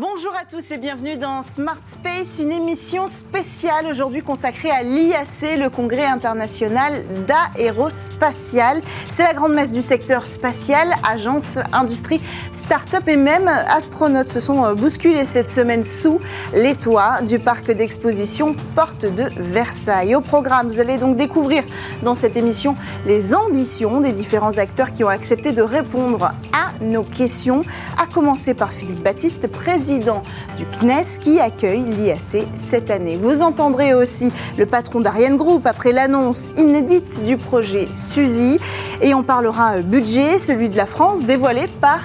Bonjour 0.00 0.32
à 0.40 0.44
tous 0.44 0.70
et 0.70 0.78
bienvenue 0.78 1.16
dans 1.16 1.42
Smart 1.42 1.80
Space, 1.82 2.38
une 2.38 2.52
émission 2.52 3.08
spéciale 3.08 3.84
aujourd'hui 3.86 4.22
consacrée 4.22 4.70
à 4.70 4.84
l'IAC, 4.84 5.58
le 5.58 5.70
congrès 5.70 6.04
international 6.04 7.04
d'aérospatial. 7.26 8.80
C'est 9.10 9.24
la 9.24 9.34
grande 9.34 9.54
messe 9.54 9.72
du 9.72 9.82
secteur 9.82 10.28
spatial, 10.28 10.94
agences, 11.02 11.58
industrie, 11.72 12.20
start-up 12.52 13.08
et 13.08 13.16
même 13.16 13.48
astronautes 13.48 14.28
se 14.28 14.38
sont 14.38 14.72
bousculés 14.74 15.26
cette 15.26 15.48
semaine 15.48 15.82
sous 15.82 16.20
les 16.54 16.76
toits 16.76 17.20
du 17.22 17.40
parc 17.40 17.72
d'exposition 17.72 18.54
Porte 18.76 19.04
de 19.04 19.24
Versailles. 19.36 20.14
Au 20.14 20.20
programme, 20.20 20.68
vous 20.68 20.78
allez 20.78 20.98
donc 20.98 21.16
découvrir 21.16 21.64
dans 22.04 22.14
cette 22.14 22.36
émission 22.36 22.76
les 23.04 23.34
ambitions 23.34 24.00
des 24.00 24.12
différents 24.12 24.58
acteurs 24.58 24.92
qui 24.92 25.02
ont 25.02 25.08
accepté 25.08 25.50
de 25.50 25.62
répondre 25.62 26.30
à 26.52 26.84
nos 26.84 27.02
questions, 27.02 27.62
à 28.00 28.06
commencer 28.06 28.54
par 28.54 28.72
Philippe 28.72 29.02
Baptiste, 29.02 29.48
président 29.48 29.87
du 29.96 30.66
CNES 30.78 31.18
qui 31.20 31.40
accueille 31.40 31.82
l'IAC 31.82 32.46
cette 32.56 32.90
année. 32.90 33.16
Vous 33.16 33.40
entendrez 33.40 33.94
aussi 33.94 34.30
le 34.58 34.66
patron 34.66 35.00
d'Ariane 35.00 35.36
Group 35.36 35.66
après 35.66 35.92
l'annonce 35.92 36.52
inédite 36.56 37.24
du 37.24 37.36
projet 37.38 37.86
Suzy 37.96 38.58
et 39.00 39.14
on 39.14 39.22
parlera 39.22 39.78
budget, 39.78 40.38
celui 40.40 40.68
de 40.68 40.76
la 40.76 40.86
France 40.86 41.22
dévoilé 41.22 41.66
par 41.80 42.00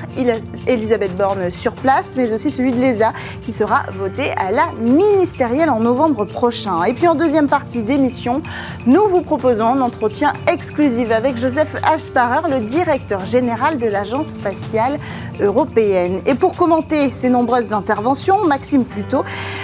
Elisabeth 0.67 1.15
Borne 1.15 1.51
sur 1.51 1.73
place, 1.73 2.13
mais 2.15 2.31
aussi 2.31 2.51
celui 2.51 2.71
de 2.71 2.79
l'ESA 2.79 3.11
qui 3.41 3.51
sera 3.51 3.83
voté 3.97 4.31
à 4.31 4.51
la 4.51 4.71
ministérielle 4.79 5.69
en 5.69 5.79
novembre 5.79 6.25
prochain. 6.25 6.83
Et 6.83 6.93
puis 6.93 7.07
en 7.07 7.15
deuxième 7.15 7.47
partie 7.47 7.83
d'émission, 7.83 8.41
nous 8.85 9.07
vous 9.07 9.21
proposons 9.21 9.65
un 9.65 9.81
entretien 9.81 10.33
exclusif 10.47 11.11
avec 11.11 11.37
Joseph 11.37 11.75
Aschparer, 11.83 12.49
le 12.49 12.59
directeur 12.61 13.25
général 13.25 13.77
de 13.77 13.87
l'Agence 13.87 14.29
spatiale 14.29 14.99
européenne. 15.41 16.21
Et 16.25 16.35
pour 16.35 16.55
commenter 16.55 17.09
ces 17.11 17.29
nombreuses 17.29 17.62
interventions. 17.71 18.45
Maxime 18.45 18.85
Pluto, 18.85 19.23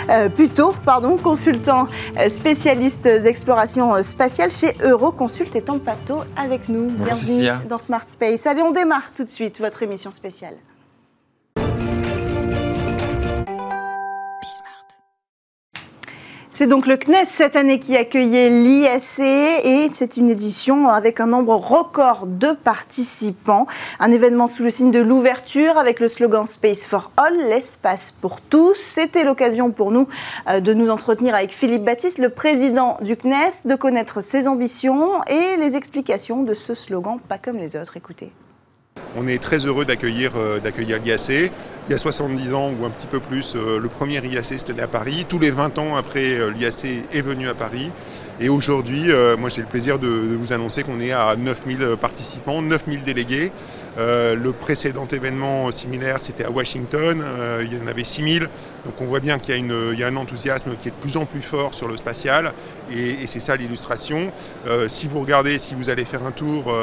euh, 0.10 0.30
pardon, 0.86 1.18
consultant 1.18 1.88
euh, 2.18 2.30
spécialiste 2.30 3.04
d'exploration 3.04 4.02
spatiale 4.04 4.52
chez 4.52 4.74
Euroconsult, 4.82 5.56
est 5.56 5.70
en 5.70 5.80
plateau 5.80 6.20
avec 6.38 6.70
nous. 6.70 6.88
Bienvenue 6.90 7.50
dans 7.68 7.80
Smart 7.80 8.08
Space. 8.08 8.46
Allez, 8.46 8.62
on 8.62 8.72
démarre 8.72 9.12
tout 9.14 9.24
de 9.24 9.30
suite 9.30 9.60
votre 9.60 9.84
émission 9.84 10.12
spéciale. 10.12 10.56
C'est 16.60 16.68
donc 16.68 16.88
le 16.88 16.98
CNES 16.98 17.24
cette 17.26 17.56
année 17.56 17.80
qui 17.80 17.96
accueillait 17.96 18.50
l'ISC 18.50 19.22
et 19.22 19.88
c'est 19.94 20.18
une 20.18 20.30
édition 20.30 20.90
avec 20.90 21.22
un 21.22 21.28
nombre 21.28 21.56
record 21.56 22.28
de 22.28 22.52
participants. 22.52 23.66
Un 24.02 24.12
événement 24.12 24.50
sous 24.50 24.64
le 24.64 24.70
signe 24.70 24.92
de 24.92 25.00
l'ouverture 25.00 25.78
avec 25.78 26.02
le 26.02 26.10
slogan 26.10 26.46
Space 26.46 26.86
for 26.86 27.12
All, 27.16 27.34
l'espace 27.48 28.12
pour 28.12 28.42
tous. 28.42 28.76
C'était 28.76 29.24
l'occasion 29.24 29.72
pour 29.72 29.92
nous 29.92 30.10
euh, 30.50 30.60
de 30.60 30.74
nous 30.74 30.90
entretenir 30.90 31.34
avec 31.34 31.54
Philippe 31.54 31.86
Baptiste, 31.86 32.18
le 32.18 32.28
président 32.28 32.98
du 33.00 33.16
CNES, 33.16 33.64
de 33.64 33.76
connaître 33.76 34.20
ses 34.20 34.50
ambitions 34.50 35.24
et 35.30 35.56
les 35.56 35.78
explications 35.78 36.44
de 36.44 36.56
ce 36.56 36.76
slogan 36.76 37.20
pas 37.26 37.38
comme 37.38 37.56
les 37.56 37.78
autres. 37.78 37.96
Écoutez. 37.96 38.34
On 39.16 39.26
est 39.26 39.42
très 39.42 39.66
heureux 39.66 39.86
d'accueillir 39.86 40.34
euh, 40.36 40.60
l'IAC. 40.60 41.30
Il 41.30 41.92
y 41.92 41.94
a 41.94 41.98
70 41.98 42.54
ans 42.54 42.72
ou 42.80 42.86
un 42.86 42.92
petit 42.92 43.08
peu 43.08 43.20
plus, 43.20 43.56
euh, 43.56 43.80
le 43.80 43.90
premier 43.90 44.18
IAC 44.24 44.46
se 44.46 44.64
tenait 44.64 44.84
à 44.84 44.88
Paris. 44.88 45.26
Tous 45.28 45.40
les 45.40 45.50
20 45.50 45.80
ans 45.80 45.96
après, 45.96 46.34
euh, 46.34 46.52
l'IAC 46.52 46.86
est 47.12 47.22
venu 47.22 47.48
à 47.48 47.56
Paris. 47.56 47.92
Et 48.40 48.48
aujourd'hui, 48.48 49.08
moi 49.38 49.50
j'ai 49.50 49.60
le 49.60 49.68
plaisir 49.68 50.00
de, 50.00 50.08
vous 50.08 50.54
annoncer 50.54 50.84
qu'on 50.84 51.02
est 51.02 51.12
à 51.12 51.36
9000 51.36 51.98
participants, 52.00 52.62
9000 52.62 53.04
délégués. 53.04 53.52
Euh, 53.98 54.36
le 54.36 54.52
précédent 54.52 55.08
événement 55.08 55.72
similaire, 55.72 56.18
c'était 56.22 56.46
à 56.46 56.52
Washington. 56.52 57.22
Euh, 57.24 57.66
il 57.66 57.78
y 57.78 57.82
en 57.82 57.88
avait 57.88 58.04
6000. 58.04 58.50
Donc 58.86 58.94
on 59.02 59.06
voit 59.06 59.20
bien 59.20 59.40
qu'il 59.40 59.56
y, 59.56 60.04
a 60.04 60.08
un 60.08 60.16
enthousiasme 60.16 60.76
qui 60.82 60.88
est 60.90 60.92
de 60.92 60.96
plus 60.98 61.18
en 61.18 61.26
plus 61.26 61.42
fort 61.42 61.74
sur 61.74 61.88
le 61.88 61.98
spatial. 61.98 62.54
Et, 62.92 63.28
c'est 63.28 63.40
ça 63.40 63.56
l'illustration. 63.56 64.32
Euh, 64.68 64.88
si 64.88 65.08
vous 65.08 65.20
regardez, 65.20 65.60
si 65.60 65.76
vous 65.76 65.90
allez 65.90 66.06
faire 66.06 66.26
un 66.26 66.32
tour 66.32 66.74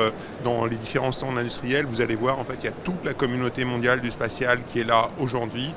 dans 0.44 0.66
les 0.66 0.76
différents 0.76 1.12
stands 1.12 1.36
industriels, 1.36 1.86
vous 1.86 2.00
allez 2.00 2.14
voir, 2.14 2.38
en 2.38 2.44
fait, 2.44 2.56
il 2.60 2.64
y 2.64 2.69
a 2.69 2.75
toute 2.84 3.04
la 3.04 3.14
communauté 3.14 3.64
mondiale 3.64 4.00
du 4.00 4.10
spatial 4.10 4.60
qui 4.66 4.81
est 4.81 4.84
là 4.84 5.10
aujourd'hui 5.19 5.75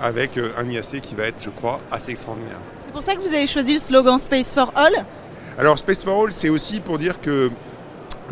avec 0.00 0.38
un 0.56 0.68
IAC 0.68 1.00
qui 1.00 1.14
va 1.14 1.24
être, 1.24 1.40
je 1.40 1.50
crois, 1.50 1.80
assez 1.90 2.12
extraordinaire. 2.12 2.58
C'est 2.84 2.92
pour 2.92 3.02
ça 3.02 3.14
que 3.14 3.20
vous 3.20 3.34
avez 3.34 3.46
choisi 3.46 3.72
le 3.72 3.78
slogan 3.78 4.18
Space 4.18 4.52
for 4.52 4.72
All? 4.74 5.04
Alors 5.58 5.76
Space 5.76 6.04
for 6.04 6.22
All, 6.22 6.32
c'est 6.32 6.48
aussi 6.48 6.80
pour 6.80 6.98
dire 6.98 7.20
que 7.20 7.50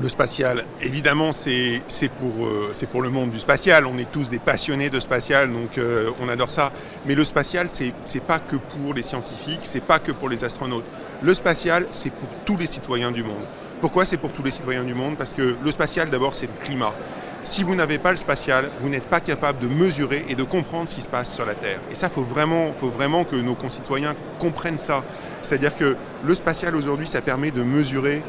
le 0.01 0.09
spatial, 0.09 0.65
évidemment, 0.83 1.33
c'est 1.33 1.81
pour, 2.19 2.47
euh, 2.47 2.73
pour 2.91 3.03
le 3.03 3.09
monde 3.09 3.31
du 3.31 3.39
spatial. 3.39 3.87
On 3.87 3.97
est 3.97 4.11
tous 4.11 4.31
des 4.31 4.39
passionnés 4.39 4.91
de 4.91 5.01
spatial, 5.01 5.51
donc 5.51 5.79
euh, 5.79 6.11
on 6.21 6.29
adore 6.29 6.51
ça. 6.51 6.71
Mais 7.07 7.15
le 7.15 7.25
spatial, 7.25 7.69
c'est 7.71 8.23
pas 8.23 8.39
que 8.39 8.57
pour 8.57 8.93
les 8.95 9.03
scientifiques, 9.03 9.61
c'est 9.63 9.81
pas 9.81 9.99
que 9.99 10.13
pour 10.13 10.29
les 10.29 10.45
astronautes. 10.45 10.85
Le 11.23 11.35
spatial, 11.35 11.87
c'est 11.91 12.11
pour 12.11 12.29
tous 12.45 12.57
les 12.59 12.67
citoyens 12.67 13.11
du 13.11 13.23
monde. 13.23 13.45
Pourquoi 13.81 14.05
c'est 14.05 14.19
pour 14.19 14.33
tous 14.33 14.43
les 14.43 14.51
citoyens 14.51 14.85
du 14.85 14.95
monde? 14.95 15.17
Parce 15.17 15.33
que 15.33 15.57
le 15.63 15.71
spatial, 15.71 16.11
d'abord, 16.11 16.35
c'est 16.35 16.47
le 16.47 16.65
climat. 16.65 16.93
Si 17.43 17.63
vous 17.63 17.77
n'avez 17.77 17.99
pas 17.99 18.11
le 18.11 18.17
spatial, 18.17 18.71
vous 18.81 18.89
n'êtes 18.89 19.05
pas 19.05 19.21
capable 19.21 19.61
de 19.61 19.69
mesurer 19.69 20.27
et 20.29 20.35
de 20.35 20.43
comprendre 20.43 20.89
ce 20.89 20.97
qui 20.97 21.03
se 21.03 21.09
passe 21.09 21.33
sur 21.33 21.47
la 21.47 21.55
Terre. 21.55 21.81
Et 21.93 21.95
ça, 21.95 22.09
faut 22.09 22.25
vraiment, 22.25 22.73
faut 22.73 22.91
vraiment 22.91 23.23
que 23.25 23.37
nos 23.37 23.55
concitoyens 23.55 24.15
comprennent 24.41 24.79
ça. 24.79 25.05
C'est-à-dire 25.43 25.77
que 25.77 25.97
le 26.25 26.35
spatial 26.35 26.75
aujourd'hui, 26.75 27.07
ça 27.07 27.21
permet 27.21 27.53
de 27.53 27.63
mesurer 27.63 28.23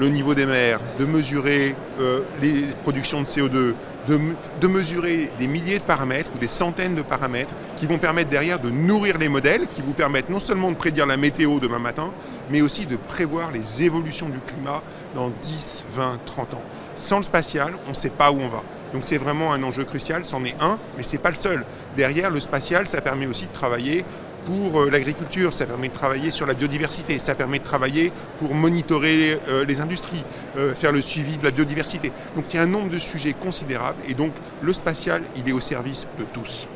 le 0.00 0.08
niveau 0.08 0.34
des 0.34 0.46
mers, 0.46 0.80
de 0.98 1.04
mesurer 1.04 1.76
euh, 2.00 2.20
les 2.40 2.62
productions 2.82 3.20
de 3.20 3.26
CO2, 3.26 3.74
de, 4.08 4.66
mesurer 4.66 5.30
des 5.38 5.46
milliers 5.46 5.78
de 5.78 5.84
paramètres 5.84 6.30
ou 6.34 6.38
des 6.38 6.48
centaines 6.48 6.94
de 6.94 7.02
paramètres 7.02 7.52
qui 7.76 7.86
vont 7.86 7.98
permettre 7.98 8.30
derrière 8.30 8.58
de 8.58 8.70
nourrir 8.70 9.18
les 9.18 9.28
modèles, 9.28 9.66
qui 9.68 9.82
vous 9.82 9.92
permettent 9.92 10.30
non 10.30 10.40
seulement 10.40 10.70
de 10.70 10.76
prédire 10.76 11.04
la 11.06 11.18
météo 11.18 11.60
demain 11.60 11.78
matin, 11.78 12.12
mais 12.48 12.62
aussi 12.62 12.86
de 12.86 12.96
prévoir 12.96 13.52
les 13.52 13.82
évolutions 13.82 14.30
du 14.30 14.38
climat 14.40 14.82
dans 15.14 15.28
10, 15.42 15.84
20, 15.94 16.20
30 16.24 16.54
ans. 16.54 16.62
Sans 16.96 17.18
le 17.18 17.24
spatial, 17.24 17.74
on 17.86 17.90
ne 17.90 17.94
sait 17.94 18.10
pas 18.10 18.32
où 18.32 18.40
on 18.40 18.48
va. 18.48 18.62
Donc 18.94 19.04
c'est 19.04 19.18
vraiment 19.18 19.52
un 19.52 19.62
enjeu 19.62 19.84
crucial, 19.84 20.24
c'en 20.24 20.42
est 20.44 20.56
un, 20.60 20.78
mais 20.96 21.02
ce 21.02 21.12
n'est 21.12 21.18
pas 21.18 21.30
le 21.30 21.36
seul. 21.36 21.64
Derrière, 21.96 22.30
le 22.30 22.40
spatial, 22.40 22.86
ça 22.86 23.00
permet 23.02 23.26
aussi 23.26 23.46
de 23.46 23.52
travailler 23.52 24.04
pour 24.46 24.80
euh, 24.80 24.90
l'agriculture, 24.90 25.54
ça 25.54 25.66
permet 25.66 25.88
de 25.88 25.94
travailler 25.94 26.30
sur 26.30 26.46
la 26.46 26.54
biodiversité, 26.54 27.18
ça 27.18 27.34
permet 27.34 27.58
de 27.58 27.64
travailler 27.64 28.12
pour 28.38 28.54
monitorer 28.54 29.38
euh, 29.48 29.64
les 29.64 29.80
industries, 29.80 30.24
euh, 30.56 30.74
faire 30.74 30.92
le 30.92 31.02
suivi 31.02 31.36
de 31.36 31.44
la 31.44 31.50
biodiversité. 31.50 32.12
Donc 32.36 32.46
il 32.52 32.56
y 32.56 32.58
a 32.58 32.62
un 32.62 32.66
nombre 32.66 32.90
de 32.90 32.98
sujets 32.98 33.32
considérables 33.32 33.98
et 34.08 34.14
donc 34.14 34.32
le 34.62 34.72
spatial, 34.72 35.22
il 35.36 35.48
est 35.48 35.52
au 35.52 35.60
service 35.60 36.06
de 36.18 36.24
tous. 36.24 36.66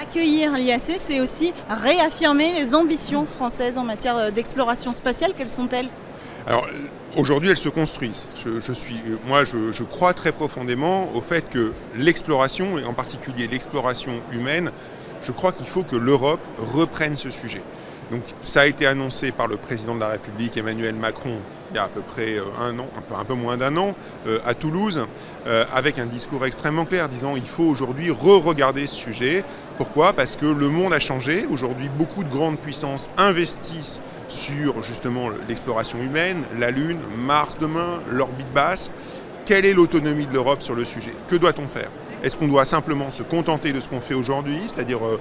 Accueillir 0.00 0.54
l'IAC, 0.54 0.94
c'est 0.98 1.20
aussi 1.20 1.52
réaffirmer 1.68 2.52
les 2.52 2.74
ambitions 2.74 3.26
françaises 3.26 3.78
en 3.78 3.84
matière 3.84 4.32
d'exploration 4.32 4.92
spatiale. 4.92 5.32
Quelles 5.36 5.48
sont-elles? 5.48 5.88
Alors, 6.48 6.66
aujourd'hui, 7.16 7.50
elles 7.50 7.56
se 7.56 7.68
construisent. 7.68 8.28
Je, 8.44 8.72
suis, 8.72 8.96
moi, 9.24 9.44
je, 9.44 9.72
je, 9.72 9.84
crois 9.84 10.12
très 10.12 10.32
profondément 10.32 11.10
au 11.14 11.20
fait 11.20 11.48
que 11.48 11.72
l'exploration, 11.96 12.76
et 12.76 12.84
en 12.84 12.92
particulier 12.92 13.46
l'exploration 13.46 14.14
humaine, 14.32 14.72
je 15.26 15.32
crois 15.32 15.52
qu'il 15.52 15.66
faut 15.66 15.82
que 15.82 15.96
l'Europe 15.96 16.40
reprenne 16.58 17.16
ce 17.16 17.30
sujet. 17.30 17.62
Donc 18.10 18.22
ça 18.42 18.62
a 18.62 18.66
été 18.66 18.86
annoncé 18.86 19.32
par 19.32 19.46
le 19.48 19.56
président 19.56 19.94
de 19.94 20.00
la 20.00 20.08
République 20.08 20.56
Emmanuel 20.56 20.94
Macron 20.94 21.38
il 21.74 21.76
y 21.76 21.78
a 21.80 21.84
à 21.84 21.88
peu 21.88 22.02
près 22.02 22.34
euh, 22.34 22.44
un 22.60 22.78
an, 22.78 22.86
un 23.18 23.24
peu, 23.24 23.34
moins 23.34 23.56
d'un 23.56 23.76
an, 23.76 23.96
euh, 24.28 24.38
à 24.46 24.54
Toulouse, 24.54 25.06
euh, 25.46 25.64
avec 25.72 25.98
un 25.98 26.06
discours 26.06 26.46
extrêmement 26.46 26.84
clair 26.84 27.08
disant 27.08 27.34
il 27.34 27.46
faut 27.46 27.64
aujourd'hui 27.64 28.10
re-regarder 28.12 28.86
ce 28.86 28.94
sujet. 28.94 29.44
Pourquoi? 29.76 30.12
Parce 30.12 30.36
que 30.36 30.46
le 30.46 30.68
monde 30.68 30.92
a 30.92 31.00
changé. 31.00 31.46
Aujourd'hui, 31.50 31.88
beaucoup 31.88 32.22
de 32.22 32.28
grandes 32.28 32.60
puissances 32.60 33.08
investissent 33.18 34.00
sur 34.28 34.84
justement 34.84 35.30
l'exploration 35.48 35.98
humaine, 36.00 36.44
la 36.58 36.70
Lune, 36.70 36.98
Mars 37.16 37.58
demain, 37.58 38.00
l'orbite 38.08 38.52
basse. 38.54 38.90
Quelle 39.44 39.66
est 39.66 39.74
l'autonomie 39.74 40.26
de 40.26 40.32
l'Europe 40.32 40.62
sur 40.62 40.74
le 40.74 40.86
sujet? 40.86 41.12
Que 41.28 41.36
doit-on 41.36 41.68
faire? 41.68 41.90
Est-ce 42.22 42.34
qu'on 42.34 42.48
doit 42.48 42.64
simplement 42.64 43.10
se 43.10 43.22
contenter 43.22 43.72
de 43.72 43.80
ce 43.80 43.90
qu'on 43.90 44.00
fait 44.00 44.14
aujourd'hui, 44.14 44.58
c'est-à-dire 44.66 45.04
euh, 45.04 45.20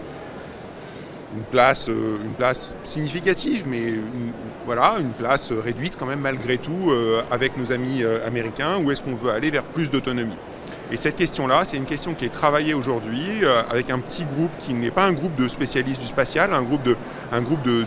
une 1.36 1.44
place, 1.44 1.90
euh, 1.90 2.24
une 2.24 2.32
place 2.32 2.74
significative, 2.86 3.66
mais 3.68 3.82
une, 3.82 4.32
voilà, 4.66 4.96
une 5.02 5.12
place 5.12 5.52
réduite 5.52 5.98
quand 5.98 6.06
même 6.06 6.22
malgré 6.22 6.58
tout 6.58 6.90
euh, 6.90 7.22
avec 7.32 7.58
nos 7.58 7.74
amis 7.74 8.02
américains, 8.26 8.78
ou 8.78 8.92
est-ce 8.92 9.02
qu'on 9.02 9.16
veut 9.16 9.32
aller 9.32 9.52
vers 9.52 9.64
plus 9.64 9.92
d'autonomie? 9.92 10.38
Et 10.90 10.96
cette 10.96 11.18
question-là, 11.18 11.64
c'est 11.66 11.76
une 11.76 11.86
question 11.86 12.14
qui 12.14 12.24
est 12.24 12.34
travaillée 12.34 12.74
aujourd'hui 12.74 13.42
avec 13.70 13.90
un 13.90 14.00
petit 14.00 14.26
groupe 14.26 14.52
qui 14.60 14.74
n'est 14.74 14.92
pas 14.92 15.06
un 15.06 15.14
groupe 15.14 15.36
de 15.36 15.48
spécialistes 15.48 16.00
du 16.00 16.08
spatial, 16.08 16.54
un 16.54 16.62
groupe 16.62 16.84
de, 16.84 16.96
un 17.32 17.42
groupe 17.42 17.64
de, 17.64 17.86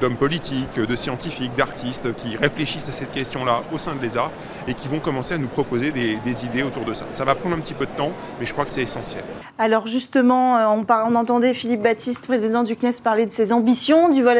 d'hommes 0.00 0.16
politiques, 0.16 0.78
de 0.78 0.96
scientifiques, 0.96 1.54
d'artistes 1.56 2.14
qui 2.14 2.36
réfléchissent 2.36 2.88
à 2.88 2.92
cette 2.92 3.10
question-là 3.10 3.62
au 3.72 3.78
sein 3.78 3.94
de 3.94 4.02
l'ESA 4.02 4.30
et 4.68 4.74
qui 4.74 4.88
vont 4.88 5.00
commencer 5.00 5.34
à 5.34 5.38
nous 5.38 5.48
proposer 5.48 5.92
des, 5.92 6.44
idées 6.44 6.62
autour 6.62 6.84
de 6.84 6.94
ça. 6.94 7.06
Ça 7.12 7.24
va 7.24 7.34
prendre 7.34 7.56
un 7.56 7.60
petit 7.60 7.74
peu 7.74 7.86
de 7.86 7.90
temps, 7.90 8.12
mais 8.38 8.46
je 8.46 8.52
crois 8.52 8.64
que 8.64 8.70
c'est 8.70 8.82
essentiel. 8.82 9.24
Alors 9.58 9.86
justement, 9.86 10.56
euh, 10.56 10.84
on, 10.88 11.14
entendait 11.14 11.52
Philippe 11.52 11.82
Baptiste, 11.82 12.26
président 12.26 12.62
du 12.62 12.76
CNES, 12.76 13.02
parler 13.02 13.26
de 13.26 13.30
ses 13.30 13.52
ambitions 13.52 14.08
du 14.08 14.22
vol 14.22 14.38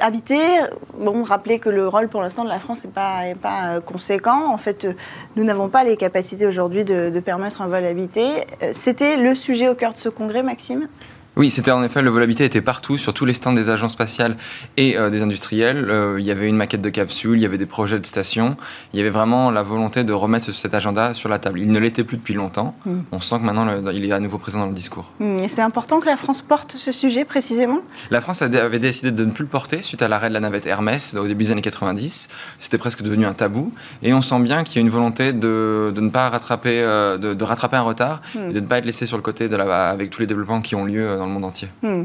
habité. 0.00 0.38
Bon, 0.98 1.22
rappelez 1.22 1.58
que 1.58 1.68
le 1.68 1.86
rôle 1.86 2.08
pour 2.08 2.22
l'instant 2.22 2.44
de 2.44 2.48
la 2.48 2.58
France 2.58 2.84
n'est 2.84 2.90
pas, 2.90 3.22
euh, 3.24 3.80
conséquent. 3.80 4.52
En 4.52 4.58
fait, 4.58 4.84
euh, 4.86 4.92
nous 5.36 5.44
n'avons 5.44 5.68
pas 5.68 5.84
les 5.84 5.96
capacités 5.96 6.46
aujourd'hui 6.46 6.84
de 6.84 7.20
permettre 7.20 7.62
un 7.62 7.68
vol 7.68 7.84
habité. 7.84 8.46
C'était 8.72 9.16
le 9.16 9.34
sujet 9.34 9.68
au 9.68 9.74
cœur 9.74 9.92
de 9.92 9.98
ce 9.98 10.08
congrès, 10.08 10.42
Maxime? 10.42 10.88
Oui, 11.38 11.50
c'était 11.50 11.70
en 11.70 11.82
effet, 11.82 12.00
le 12.00 12.08
vol 12.08 12.22
habité 12.22 12.46
était 12.46 12.62
partout, 12.62 12.96
sur 12.96 13.12
tous 13.12 13.26
les 13.26 13.34
stands 13.34 13.52
des 13.52 13.68
agences 13.68 13.92
spatiales 13.92 14.38
et 14.78 14.96
euh, 14.96 15.10
des 15.10 15.20
industriels. 15.20 15.90
Euh, 15.90 16.16
il 16.18 16.24
y 16.24 16.30
avait 16.30 16.48
une 16.48 16.56
maquette 16.56 16.80
de 16.80 16.88
capsule, 16.88 17.36
il 17.36 17.42
y 17.42 17.44
avait 17.44 17.58
des 17.58 17.66
projets 17.66 18.00
de 18.00 18.06
station. 18.06 18.56
Il 18.94 18.98
y 18.98 19.02
avait 19.02 19.10
vraiment 19.10 19.50
la 19.50 19.62
volonté 19.62 20.02
de 20.02 20.14
remettre 20.14 20.52
cet 20.52 20.72
agenda 20.72 21.12
sur 21.12 21.28
la 21.28 21.38
table. 21.38 21.60
Il 21.60 21.70
ne 21.70 21.78
l'était 21.78 22.04
plus 22.04 22.16
depuis 22.16 22.32
longtemps. 22.32 22.74
Mm. 22.86 23.00
On 23.12 23.20
sent 23.20 23.36
que 23.38 23.44
maintenant, 23.44 23.68
il 23.92 24.06
est 24.06 24.12
à 24.12 24.20
nouveau 24.20 24.38
présent 24.38 24.60
dans 24.60 24.66
le 24.66 24.72
discours. 24.72 25.12
Mm. 25.20 25.40
Et 25.40 25.48
c'est 25.48 25.60
important 25.60 26.00
que 26.00 26.06
la 26.06 26.16
France 26.16 26.40
porte 26.40 26.72
ce 26.72 26.90
sujet 26.90 27.26
précisément? 27.26 27.80
La 28.10 28.22
France 28.22 28.40
avait 28.40 28.78
décidé 28.78 29.10
de 29.10 29.24
ne 29.26 29.30
plus 29.30 29.44
le 29.44 29.50
porter 29.50 29.82
suite 29.82 30.00
à 30.00 30.08
l'arrêt 30.08 30.30
de 30.30 30.34
la 30.34 30.40
navette 30.40 30.66
Hermès 30.66 31.14
au 31.14 31.26
début 31.26 31.44
des 31.44 31.50
années 31.50 31.60
90. 31.60 32.28
C'était 32.58 32.78
presque 32.78 33.02
devenu 33.02 33.26
un 33.26 33.34
tabou. 33.34 33.74
Et 34.02 34.14
on 34.14 34.22
sent 34.22 34.40
bien 34.40 34.64
qu'il 34.64 34.76
y 34.76 34.78
a 34.78 34.80
une 34.80 34.90
volonté 34.90 35.34
de, 35.34 35.92
de 35.94 36.00
ne 36.00 36.08
pas 36.08 36.30
rattraper, 36.30 36.80
euh, 36.80 37.18
de, 37.18 37.44
rattraper 37.44 37.76
un 37.76 37.82
retard, 37.82 38.22
mm. 38.34 38.52
de 38.52 38.60
ne 38.60 38.66
pas 38.66 38.78
être 38.78 38.86
laissé 38.86 39.04
sur 39.04 39.18
le 39.18 39.22
côté 39.22 39.50
de 39.50 39.56
la, 39.56 39.90
avec 39.90 40.08
tous 40.08 40.22
les 40.22 40.26
développements 40.26 40.62
qui 40.62 40.74
ont 40.74 40.86
lieu 40.86 41.25
entier. 41.42 41.68
Hmm. 41.82 42.04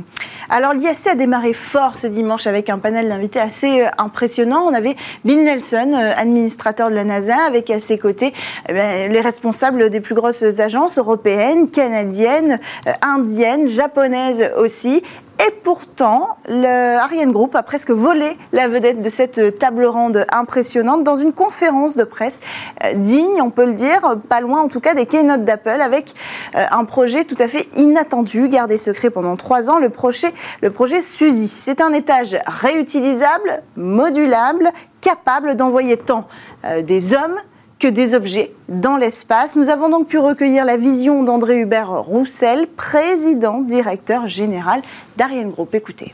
Alors 0.49 0.73
l'IAC 0.73 1.07
a 1.07 1.15
démarré 1.15 1.53
fort 1.53 1.95
ce 1.95 2.07
dimanche 2.07 2.47
avec 2.47 2.69
un 2.69 2.79
panel 2.79 3.09
d'invités 3.09 3.39
assez 3.39 3.81
euh, 3.81 3.87
impressionnant. 3.97 4.63
On 4.65 4.73
avait 4.73 4.95
Bill 5.23 5.43
Nelson, 5.43 5.93
euh, 5.93 6.13
administrateur 6.15 6.89
de 6.89 6.95
la 6.95 7.03
NASA, 7.03 7.37
avec 7.47 7.69
à 7.69 7.79
ses 7.79 7.97
côtés 7.97 8.33
eh 8.69 8.73
les 9.07 9.21
responsables 9.21 9.89
des 9.89 9.99
plus 9.99 10.15
grosses 10.15 10.43
agences 10.59 10.97
européennes, 10.97 11.69
canadiennes, 11.69 12.59
euh, 12.87 12.91
indiennes, 13.01 13.67
japonaises 13.67 14.51
aussi, 14.57 15.03
et 15.47 15.51
pourtant, 15.63 16.37
le 16.47 16.97
Ariane 16.97 17.31
Group 17.31 17.55
a 17.55 17.63
presque 17.63 17.89
volé 17.89 18.37
la 18.51 18.67
vedette 18.67 19.01
de 19.01 19.09
cette 19.09 19.57
table 19.57 19.85
ronde 19.85 20.25
impressionnante 20.31 21.03
dans 21.03 21.15
une 21.15 21.33
conférence 21.33 21.95
de 21.95 22.03
presse 22.03 22.41
euh, 22.83 22.93
digne, 22.93 23.41
on 23.41 23.49
peut 23.49 23.65
le 23.65 23.73
dire, 23.73 24.17
pas 24.29 24.39
loin 24.39 24.61
en 24.61 24.67
tout 24.67 24.79
cas 24.79 24.93
des 24.93 25.07
keynotes 25.07 25.43
d'Apple, 25.43 25.81
avec 25.81 26.13
euh, 26.55 26.65
un 26.69 26.85
projet 26.85 27.25
tout 27.25 27.37
à 27.39 27.47
fait 27.47 27.67
inattendu, 27.75 28.49
gardé 28.49 28.77
secret 28.77 29.09
pendant 29.09 29.35
trois 29.35 29.71
ans, 29.71 29.79
le 29.79 29.89
projet, 29.89 30.31
le 30.61 30.69
projet 30.69 31.01
Suzy. 31.01 31.47
C'est 31.47 31.81
un 31.81 31.91
étage 31.91 32.37
réutilisable, 32.45 33.63
modulable, 33.75 34.69
capable 35.01 35.55
d'envoyer 35.55 35.97
tant 35.97 36.27
euh, 36.65 36.83
des 36.83 37.13
hommes 37.13 37.37
que 37.81 37.87
des 37.87 38.13
objets 38.13 38.53
dans 38.69 38.95
l'espace. 38.95 39.55
Nous 39.55 39.69
avons 39.69 39.89
donc 39.89 40.07
pu 40.07 40.19
recueillir 40.19 40.65
la 40.65 40.77
vision 40.77 41.23
d'André 41.23 41.57
Hubert 41.57 42.03
Roussel, 42.03 42.67
président 42.77 43.61
directeur 43.61 44.27
général 44.27 44.83
d'Ariane 45.17 45.49
Group. 45.49 45.73
Écoutez. 45.73 46.13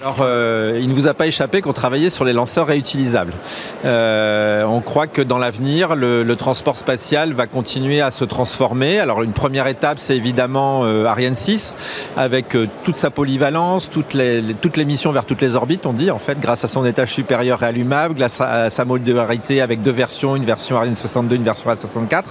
Alors, 0.00 0.18
euh, 0.20 0.78
il 0.80 0.88
ne 0.88 0.94
vous 0.94 1.08
a 1.08 1.14
pas 1.14 1.26
échappé 1.26 1.60
qu'on 1.60 1.72
travaillait 1.72 2.08
sur 2.08 2.24
les 2.24 2.32
lanceurs 2.32 2.68
réutilisables. 2.68 3.32
Euh, 3.84 4.62
on 4.62 4.80
croit 4.80 5.08
que 5.08 5.20
dans 5.20 5.38
l'avenir, 5.38 5.96
le, 5.96 6.36
transport 6.36 6.78
spatial 6.78 7.32
va 7.32 7.48
continuer 7.48 8.00
à 8.00 8.12
se 8.12 8.24
transformer. 8.24 9.00
Alors, 9.00 9.24
une 9.24 9.32
première 9.32 9.66
étape, 9.66 9.98
c'est 9.98 10.14
évidemment 10.14 10.84
euh, 10.84 11.06
Ariane 11.06 11.34
6, 11.34 12.12
avec 12.16 12.56
toute 12.84 12.96
sa 12.96 13.10
polyvalence, 13.10 13.90
toutes 13.90 14.14
les, 14.14 14.40
toutes 14.60 14.76
les 14.76 14.84
missions 14.84 15.10
vers 15.10 15.24
toutes 15.24 15.42
les 15.42 15.56
orbites, 15.56 15.84
on 15.84 15.92
dit, 15.92 16.12
en 16.12 16.20
fait, 16.20 16.38
grâce 16.38 16.62
à 16.62 16.68
son 16.68 16.84
étage 16.84 17.12
supérieur 17.12 17.58
réallumable, 17.58 18.14
grâce 18.14 18.40
à, 18.40 18.70
sa 18.70 18.84
modularité 18.84 19.60
avec 19.60 19.82
deux 19.82 19.90
versions, 19.90 20.36
une 20.36 20.44
version 20.44 20.76
Ariane 20.76 20.94
62, 20.94 21.34
une 21.34 21.42
version 21.42 21.68
A64. 21.68 22.22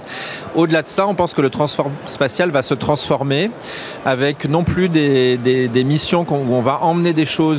Au-delà 0.54 0.80
de 0.80 0.88
ça, 0.88 1.06
on 1.06 1.14
pense 1.14 1.34
que 1.34 1.42
le 1.42 1.50
transport 1.50 1.90
spatial 2.06 2.50
va 2.50 2.62
se 2.62 2.72
transformer 2.72 3.50
avec 4.06 4.46
non 4.46 4.64
plus 4.64 4.88
des, 4.88 5.36
des 5.36 5.84
missions 5.84 6.24
où 6.30 6.54
on 6.54 6.62
va 6.62 6.78
emmener 6.82 7.12
des 7.12 7.26
choses 7.26 7.57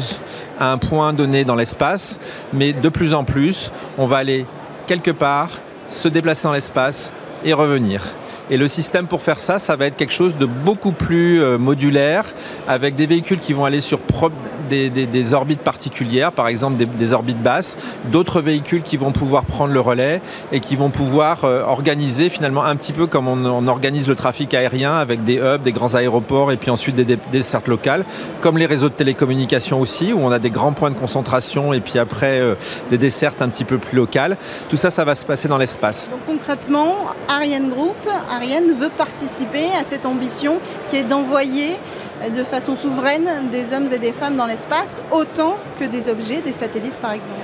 à 0.59 0.71
un 0.71 0.77
point 0.77 1.13
donné 1.13 1.45
dans 1.45 1.55
l'espace, 1.55 2.19
mais 2.53 2.73
de 2.73 2.89
plus 2.89 3.13
en 3.13 3.23
plus, 3.23 3.71
on 3.97 4.07
va 4.07 4.17
aller 4.17 4.45
quelque 4.87 5.11
part, 5.11 5.49
se 5.87 6.07
déplacer 6.07 6.43
dans 6.43 6.53
l'espace 6.53 7.13
et 7.43 7.53
revenir. 7.53 8.03
Et 8.51 8.57
le 8.57 8.67
système 8.67 9.05
pour 9.05 9.21
faire 9.21 9.41
ça, 9.41 9.59
ça 9.59 9.75
va 9.75 9.85
être 9.85 9.95
quelque 9.95 10.13
chose 10.13 10.35
de 10.37 10.47
beaucoup 10.47 10.91
plus 10.91 11.41
euh, 11.41 11.57
modulaire, 11.57 12.25
avec 12.67 12.95
des 12.95 13.05
véhicules 13.05 13.37
qui 13.37 13.53
vont 13.53 13.65
aller 13.65 13.81
sur 13.81 13.99
des, 14.69 15.33
orbites 15.33 15.62
particulières, 15.62 16.31
par 16.31 16.48
exemple 16.48 16.77
des, 16.77 17.13
orbites 17.13 17.42
basses, 17.42 17.77
d'autres 18.12 18.42
véhicules 18.42 18.81
qui 18.81 18.98
vont 18.98 19.12
pouvoir 19.12 19.44
prendre 19.44 19.74
le 19.74 19.80
relais 19.80 20.21
et 20.51 20.60
qui 20.60 20.75
vont 20.75 20.89
pouvoir 20.89 21.44
euh, 21.44 21.63
organiser 21.63 22.30
finalement 22.30 22.63
un 22.63 22.75
petit 22.75 22.94
peu 22.94 23.07
comme 23.07 23.27
on, 23.27 23.68
organise 23.68 24.07
le 24.07 24.16
trafic 24.16 24.54
aérien 24.54 24.95
avec 24.95 25.24
des 25.24 25.38
hubs, 25.38 25.62
des 25.62 25.71
grands 25.71 25.95
aéroports 25.95 26.51
et 26.51 26.57
puis 26.57 26.71
ensuite 26.71 26.95
des, 26.95 27.18
dessertes 27.31 27.68
locales, 27.68 28.06
comme 28.42 28.57
les 28.57 28.66
réseaux 28.66 28.89
de 28.89 28.94
télécommunications 28.94 29.80
aussi, 29.80 30.13
où 30.13 30.19
on 30.19 30.31
a 30.31 30.39
des 30.39 30.50
grands 30.50 30.74
points 30.74 30.92
de 30.92 30.98
concentration 30.98 31.74
et 31.74 31.81
puis 31.81 32.00
après 32.00 32.39
euh, 32.39 32.56
des 32.89 32.98
dessertes 32.98 33.42
un 33.42 33.50
petit 33.50 33.66
peu 33.66 33.77
plus 33.77 33.98
locales. 33.98 34.38
Tout 34.69 34.77
ça, 34.77 34.89
ça 34.89 35.04
va 35.04 35.16
se 35.16 35.25
passer 35.25 35.48
dans 35.48 35.57
l'espace. 35.57 36.10
Concrètement, 36.25 36.95
Ariane 37.27 37.69
Group, 37.69 37.98
Ariane 38.31 38.71
veut 38.80 38.89
participer 38.89 39.66
à 39.80 39.83
cette 39.83 40.06
ambition 40.06 40.60
qui 40.86 40.98
est 40.98 41.04
d'envoyer 41.04 41.75
de 42.27 42.44
façon 42.44 42.75
souveraine 42.75 43.50
des 43.51 43.74
hommes 43.74 43.88
et 43.92 43.98
des 43.98 44.12
femmes 44.12 44.36
dans 44.36 44.45
l'espace, 44.45 45.01
autant 45.12 45.56
que 45.80 45.86
des 45.86 46.10
objets, 46.10 46.42
des 46.42 46.54
satellites 46.54 47.00
par 47.00 47.13
exemple. 47.13 47.39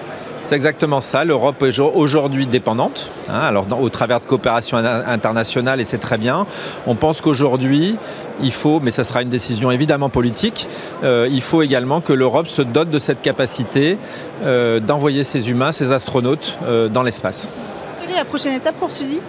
C'est 0.45 0.55
exactement 0.55 1.01
ça. 1.01 1.25
L'Europe 1.25 1.63
est 1.63 1.79
aujourd'hui 1.79 2.45
dépendante, 2.45 3.09
hein, 3.29 3.39
alors 3.39 3.65
au 3.81 3.89
travers 3.89 4.19
de 4.19 4.25
coopération 4.25 4.77
internationale, 4.77 5.81
et 5.81 5.85
c'est 5.85 5.97
très 5.97 6.19
bien. 6.19 6.45
On 6.85 6.93
pense 6.93 7.19
qu'aujourd'hui, 7.19 7.97
il 8.43 8.51
faut, 8.51 8.79
mais 8.79 8.91
ça 8.91 9.03
sera 9.03 9.23
une 9.23 9.29
décision 9.29 9.71
évidemment 9.71 10.09
politique, 10.09 10.67
euh, 11.03 11.27
il 11.31 11.41
faut 11.41 11.63
également 11.63 11.99
que 11.99 12.13
l'Europe 12.13 12.45
se 12.45 12.61
dote 12.61 12.91
de 12.91 12.99
cette 12.99 13.23
capacité 13.23 13.97
euh, 14.43 14.79
d'envoyer 14.79 15.23
ses 15.23 15.49
humains, 15.49 15.71
ses 15.71 15.91
astronautes 15.91 16.59
euh, 16.67 16.89
dans 16.89 17.01
l'espace. 17.01 17.49
Quelle 18.01 18.11
est 18.11 18.19
la 18.19 18.25
prochaine 18.25 18.53
étape 18.53 18.75
pour 18.75 18.91
Suzy? 18.91 19.21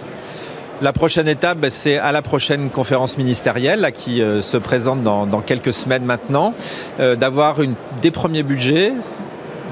La 0.83 0.93
prochaine 0.93 1.29
étape, 1.29 1.59
ben, 1.59 1.71
c'est 1.71 1.99
à 1.99 2.13
la 2.13 2.23
prochaine 2.23 2.71
conférence 2.71 3.17
ministérielle 3.19 3.91
qui 3.95 4.21
euh, 4.21 4.43
se 4.43 4.57
présente 4.57 5.03
dans, 5.03 5.41
quelques 5.41 5.73
semaines 5.73 6.05
maintenant, 6.05 6.55
euh, 7.01 7.17
d'avoir 7.17 7.57
des 8.03 8.11
premiers 8.11 8.43
budgets 8.43 8.93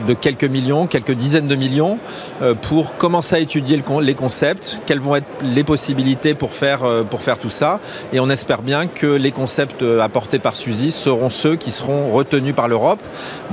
de 0.06 0.14
quelques 0.14 0.44
millions, 0.44 0.87
quelques 0.87 1.12
dizaines 1.12 1.49
de 1.49 1.55
millions, 1.55 1.99
euh, 2.43 2.55
pour 2.55 2.96
commencer 2.96 3.37
à 3.37 3.38
étudier 3.38 3.82
les 4.00 4.14
concepts, 4.14 4.81
quelles 4.87 5.00
vont 5.00 5.17
être 5.17 5.26
les 5.43 5.64
possibilités 5.64 6.35
pour 6.35 6.52
faire, 6.52 6.85
euh, 6.85 7.02
pour 7.02 7.23
faire 7.23 7.38
tout 7.38 7.50
ça. 7.50 7.81
Et 8.12 8.20
on 8.20 8.29
espère 8.31 8.62
bien 8.62 8.87
que 8.87 9.06
les 9.06 9.32
concepts 9.32 9.82
euh, 9.82 10.00
apportés 10.00 10.38
par 10.38 10.56
Suzy 10.56 10.91
seront 10.91 11.31
ceux 11.31 11.56
qui 11.56 11.70
seront 11.70 12.11
retenus 12.11 12.55
par 12.55 12.69
l'Europe, 12.69 13.00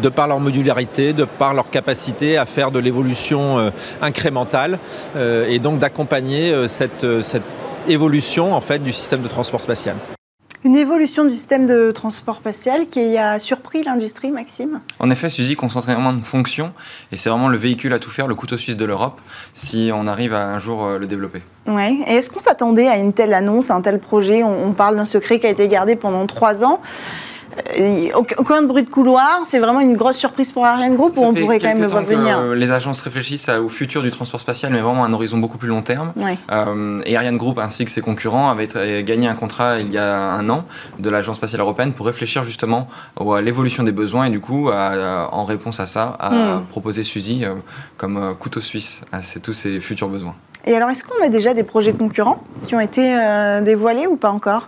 de 0.01 0.09
par 0.09 0.27
leur 0.27 0.39
modularité, 0.39 1.13
de 1.13 1.25
par 1.25 1.53
leur 1.53 1.69
capacité 1.69 2.37
à 2.37 2.45
faire 2.45 2.71
de 2.71 2.79
l'évolution 2.79 3.71
incrémentale, 4.01 4.79
et 5.17 5.59
donc 5.59 5.79
d'accompagner 5.79 6.67
cette, 6.67 7.21
cette 7.21 7.43
évolution 7.87 8.53
en 8.53 8.61
fait, 8.61 8.79
du 8.79 8.93
système 8.93 9.21
de 9.21 9.27
transport 9.27 9.61
spatial. 9.61 9.95
Une 10.63 10.75
évolution 10.75 11.23
du 11.23 11.31
système 11.31 11.65
de 11.65 11.89
transport 11.89 12.35
spatial 12.35 12.85
qui 12.85 13.17
a 13.17 13.39
surpris 13.39 13.81
l'industrie, 13.81 14.29
Maxime 14.29 14.79
En 14.99 15.09
effet, 15.09 15.31
Suzy 15.31 15.55
concentre 15.55 15.89
énormément 15.89 16.13
de 16.13 16.23
fonctions 16.23 16.71
et 17.11 17.17
c'est 17.17 17.31
vraiment 17.31 17.47
le 17.47 17.57
véhicule 17.57 17.93
à 17.93 17.99
tout 17.99 18.11
faire, 18.11 18.27
le 18.27 18.35
couteau 18.35 18.57
suisse 18.57 18.77
de 18.77 18.85
l'Europe, 18.85 19.19
si 19.55 19.89
on 19.91 20.05
arrive 20.05 20.35
à 20.35 20.53
un 20.53 20.59
jour 20.59 20.85
euh, 20.85 20.99
le 20.99 21.07
développer. 21.07 21.41
Ouais. 21.65 21.97
Et 22.05 22.17
est-ce 22.17 22.29
qu'on 22.29 22.39
s'attendait 22.39 22.87
à 22.87 22.97
une 22.99 23.11
telle 23.11 23.33
annonce, 23.33 23.71
à 23.71 23.75
un 23.75 23.81
tel 23.81 23.97
projet? 23.97 24.43
On 24.43 24.73
parle 24.73 24.97
d'un 24.97 25.07
secret 25.07 25.39
qui 25.39 25.47
a 25.47 25.49
été 25.49 25.67
gardé 25.67 25.95
pendant 25.95 26.27
trois 26.27 26.63
ans. 26.63 26.79
Euh, 27.79 28.09
aucun 28.37 28.61
bruit 28.63 28.83
de 28.83 28.89
couloir, 28.89 29.41
c'est 29.45 29.59
vraiment 29.59 29.79
une 29.79 29.95
grosse 29.95 30.17
surprise 30.17 30.51
pour 30.51 30.65
Ariane 30.65 30.95
Group 30.95 31.17
ou 31.17 31.23
on 31.23 31.33
pourrait 31.33 31.59
quand 31.59 31.67
même 31.67 31.81
le 31.81 31.87
voir 31.87 32.03
venir 32.03 32.41
Les 32.55 32.71
agences 32.71 33.01
réfléchissent 33.01 33.49
au 33.49 33.67
futur 33.67 34.01
du 34.01 34.11
transport 34.11 34.39
spatial, 34.39 34.71
mais 34.71 34.79
vraiment 34.79 35.03
à 35.03 35.07
un 35.07 35.13
horizon 35.13 35.37
beaucoup 35.37 35.57
plus 35.57 35.67
long 35.67 35.81
terme. 35.81 36.13
Euh, 36.51 37.01
et 37.05 37.17
Ariane 37.17 37.37
Group 37.37 37.59
ainsi 37.59 37.85
que 37.85 37.91
ses 37.91 38.01
concurrents 38.01 38.49
avaient 38.49 39.03
gagné 39.03 39.27
un 39.27 39.35
contrat 39.35 39.79
il 39.79 39.91
y 39.91 39.97
a 39.97 40.31
un 40.31 40.49
an 40.49 40.65
de 40.99 41.09
l'Agence 41.09 41.37
spatiale 41.37 41.61
européenne 41.61 41.93
pour 41.93 42.05
réfléchir 42.05 42.43
justement 42.43 42.87
à 43.19 43.41
l'évolution 43.41 43.83
des 43.83 43.91
besoins 43.91 44.25
et 44.25 44.29
du 44.29 44.39
coup, 44.39 44.69
en 44.69 45.45
réponse 45.45 45.79
à 45.79 45.87
ça, 45.87 46.15
à 46.19 46.29
hmm. 46.29 46.65
proposer 46.69 47.03
Suzy 47.03 47.43
euh, 47.43 47.53
comme 47.97 48.35
couteau 48.39 48.61
suisse 48.61 49.01
à 49.11 49.19
tous 49.41 49.53
ces 49.53 49.79
futurs 49.79 50.07
besoins. 50.07 50.35
Et 50.65 50.75
alors, 50.75 50.91
est-ce 50.91 51.03
qu'on 51.03 51.23
a 51.23 51.29
déjà 51.29 51.55
des 51.55 51.63
projets 51.63 51.91
concurrents 51.91 52.43
qui 52.65 52.75
ont 52.75 52.79
été 52.79 53.01
dévoilés 53.63 54.05
ou 54.05 54.15
pas 54.15 54.29
encore? 54.29 54.67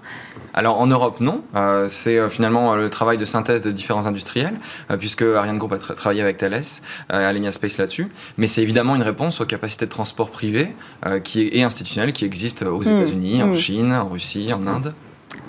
Alors 0.54 0.80
en 0.80 0.88
Europe, 0.88 1.20
non. 1.20 1.44
Euh, 1.56 1.88
c'est 1.90 2.18
euh, 2.18 2.30
finalement 2.30 2.74
euh, 2.74 2.76
le 2.78 2.90
travail 2.90 3.18
de 3.18 3.26
synthèse 3.26 3.62
de 3.62 3.72
différents 3.72 4.06
industriels, 4.06 4.56
puisque 5.00 5.24
Ariane 5.24 5.58
Group 5.58 5.74
a 5.74 5.78
travaillé 5.78 6.22
avec 6.22 6.38
Thales, 6.38 6.62
Alenia 7.10 7.52
Space 7.52 7.78
là-dessus. 7.78 8.08
Mais 8.38 8.48
c'est 8.48 8.62
évidemment 8.62 8.96
une 8.96 9.04
réponse 9.04 9.42
aux 9.42 9.46
capacités 9.46 9.86
de 9.86 9.92
transport 9.92 10.30
privées 10.30 10.76
qui 11.24 11.42
est, 11.42 11.58
et 11.58 11.64
institutionnelles 11.64 12.14
qui 12.14 12.26
existent 12.26 12.66
aux 12.66 12.80
mmh. 12.80 12.90
États-Unis, 12.90 13.44
en 13.44 13.48
mmh. 13.48 13.56
Chine, 13.56 13.94
en 13.94 14.08
Russie, 14.08 14.54
en 14.54 14.68
Inde. 14.68 14.94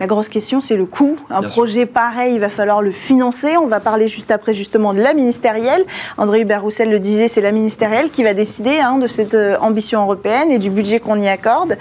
La 0.00 0.06
grosse 0.06 0.28
question, 0.28 0.60
c'est 0.60 0.76
le 0.76 0.86
coût. 0.86 1.16
Un 1.30 1.42
projet 1.42 1.86
pareil, 1.86 2.34
il 2.34 2.40
va 2.40 2.48
falloir 2.48 2.82
le 2.82 2.90
financer. 2.90 3.56
On 3.56 3.66
va 3.66 3.78
parler 3.78 4.08
juste 4.08 4.32
après 4.32 4.52
justement 4.52 4.92
de 4.92 5.00
la 5.00 5.14
ministérielle. 5.14 5.84
André 6.16 6.40
Hubert 6.40 6.62
Roussel 6.62 6.90
le 6.90 6.98
disait, 6.98 7.28
c'est 7.28 7.40
la 7.40 7.52
ministérielle 7.52 8.10
qui 8.10 8.24
va 8.24 8.34
décider 8.34 8.78
hein, 8.78 8.98
de 8.98 9.06
cette 9.06 9.34
euh, 9.34 9.56
ambition 9.60 10.02
européenne 10.02 10.50
et 10.50 10.58
du 10.58 10.68
budget 10.68 10.98
qu'on 10.98 11.20
y 11.20 11.28
accorde. 11.28 11.78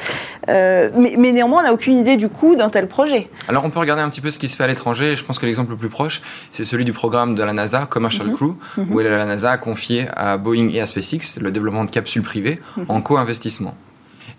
Euh, 0.50 0.90
mais, 0.96 1.32
néanmoins, 1.32 1.62
on 1.62 1.64
n'a 1.64 1.74
aucune 1.74 1.98
idée 1.98 2.16
du 2.16 2.30
coût 2.30 2.56
d'un 2.56 2.70
tel 2.70 2.88
projet. 2.88 3.30
Alors 3.48 3.66
on 3.66 3.72
peut 3.72 3.80
regarder 3.80 4.04
un 4.04 4.10
petit 4.10 4.22
peu 4.22 4.30
ce 4.30 4.38
qui 4.38 4.48
se 4.48 4.56
fait 4.56 4.64
à 4.64 4.68
l'étranger. 4.68 5.16
Je 5.16 5.24
pense 5.24 5.40
que 5.40 5.46
l'exemple 5.46 5.72
le 5.72 5.78
plus 5.78 5.90
proche, 5.90 6.22
c'est 6.52 6.66
celui 6.66 6.86
du 6.86 6.94
programme 6.94 7.34
de 7.34 7.44
la 7.44 7.54
NASA, 7.54 7.88
Commercial 7.88 8.28
mhm. 8.28 8.36
Crew, 8.36 8.56
mhm. 8.78 8.92
où 8.92 9.00
la 9.00 9.26
NASA 9.26 9.52
a 9.52 9.58
confié 9.58 10.06
à 10.16 10.38
Boeing 10.38 10.70
et 10.70 10.82
à 10.82 10.86
SpaceX 10.86 11.40
le 11.42 11.52
développement 11.52 11.86
de 11.86 11.90
capsules 11.90 12.24
privées 12.24 12.60
mhm. 12.78 12.86
en 12.90 13.02
co-investissement. 13.02 13.76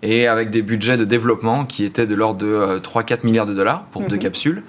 Et 0.05 0.27
avec 0.27 0.51
des 0.51 0.61
budgets 0.61 0.97
de 0.97 1.05
développement 1.05 1.65
qui 1.65 1.83
étaient 1.83 2.05
de 2.05 2.15
l'ordre 2.15 2.39
de 2.39 2.79
3-4 2.79 3.25
milliards 3.25 3.45
de 3.45 3.53
dollars 3.53 3.85
pour 3.91 4.03
deux 4.03 4.15
mhm. 4.15 4.21
capsules. 4.21 4.63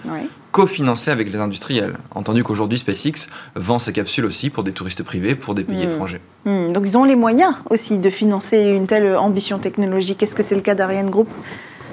cofinancés 0.50 1.10
avec 1.10 1.30
les 1.30 1.38
industriels. 1.38 1.98
Entendu 2.14 2.42
qu'aujourd'hui, 2.42 2.78
SpaceX 2.78 3.28
vend 3.54 3.78
ses 3.78 3.92
capsules 3.92 4.24
aussi 4.24 4.48
pour 4.48 4.64
des 4.64 4.72
touristes 4.72 5.02
privés, 5.02 5.34
pour 5.34 5.54
des 5.54 5.64
pays 5.64 5.76
mhm. 5.76 5.90
étrangers. 5.90 6.20
Mhm. 6.46 6.72
Donc 6.72 6.84
ils 6.86 6.96
ont 6.96 7.04
les 7.04 7.16
moyens 7.16 7.54
aussi 7.68 7.98
de 7.98 8.08
financer 8.08 8.58
une 8.62 8.86
telle 8.86 9.16
ambition 9.16 9.58
technologique. 9.58 10.22
Est-ce 10.22 10.34
que 10.34 10.42
c'est 10.42 10.54
le 10.54 10.62
cas 10.62 10.74
d'Ariane 10.74 11.10
Group? 11.10 11.28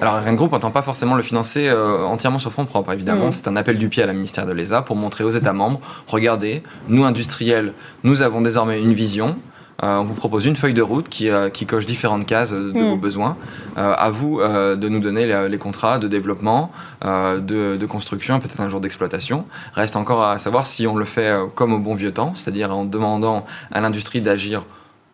Alors 0.00 0.14
Ariane 0.14 0.34
Group 0.34 0.52
n'entend 0.52 0.70
pas 0.70 0.82
forcément 0.82 1.14
le 1.14 1.22
financer 1.22 1.68
euh, 1.68 2.04
entièrement 2.04 2.38
sur 2.38 2.52
fonds 2.52 2.64
propres, 2.64 2.92
évidemment. 2.92 3.30
C'est 3.30 3.46
un 3.46 3.56
appel 3.56 3.78
du 3.78 3.88
pied 3.88 4.02
à 4.02 4.06
la 4.06 4.12
ministère 4.12 4.46
de 4.46 4.52
l'ESA 4.52 4.82
pour 4.82 4.96
montrer 4.96 5.22
aux 5.24 5.30
États 5.30 5.52
membres, 5.52 5.80
regardez, 6.06 6.62
nous 6.88 7.04
industriels, 7.04 7.72
nous 8.02 8.22
avons 8.22 8.40
désormais 8.40 8.80
une 8.80 8.92
vision, 8.92 9.36
euh, 9.82 9.98
on 9.98 10.04
vous 10.04 10.14
propose 10.14 10.46
une 10.46 10.56
feuille 10.56 10.74
de 10.74 10.82
route 10.82 11.08
qui, 11.08 11.30
euh, 11.30 11.48
coche 11.66 11.86
différentes 11.86 12.26
cases 12.26 12.52
de 12.52 12.72
hmm. 12.72 12.90
vos 12.90 12.96
besoins. 12.96 13.36
Euh, 13.78 13.94
à 13.96 14.10
vous 14.10 14.40
de 14.40 14.88
nous 14.88 15.00
donner 15.00 15.26
les, 15.48 15.58
contrats 15.58 15.98
de 15.98 16.08
développement, 16.08 16.70
de, 17.02 17.76
de, 17.76 17.86
construction, 17.86 18.38
peut-être 18.38 18.60
un 18.60 18.68
jour 18.68 18.80
d'exploitation. 18.80 19.46
Reste 19.74 19.96
encore 19.96 20.22
à 20.22 20.38
savoir 20.38 20.66
si 20.66 20.86
on 20.86 20.96
le 20.96 21.04
fait 21.04 21.32
comme 21.54 21.72
au 21.72 21.78
bon 21.78 21.94
vieux 21.94 22.12
temps, 22.12 22.34
c'est-à-dire 22.36 22.74
en 22.76 22.84
demandant 22.84 23.46
à 23.72 23.80
l'industrie 23.80 24.20
d'agir 24.20 24.62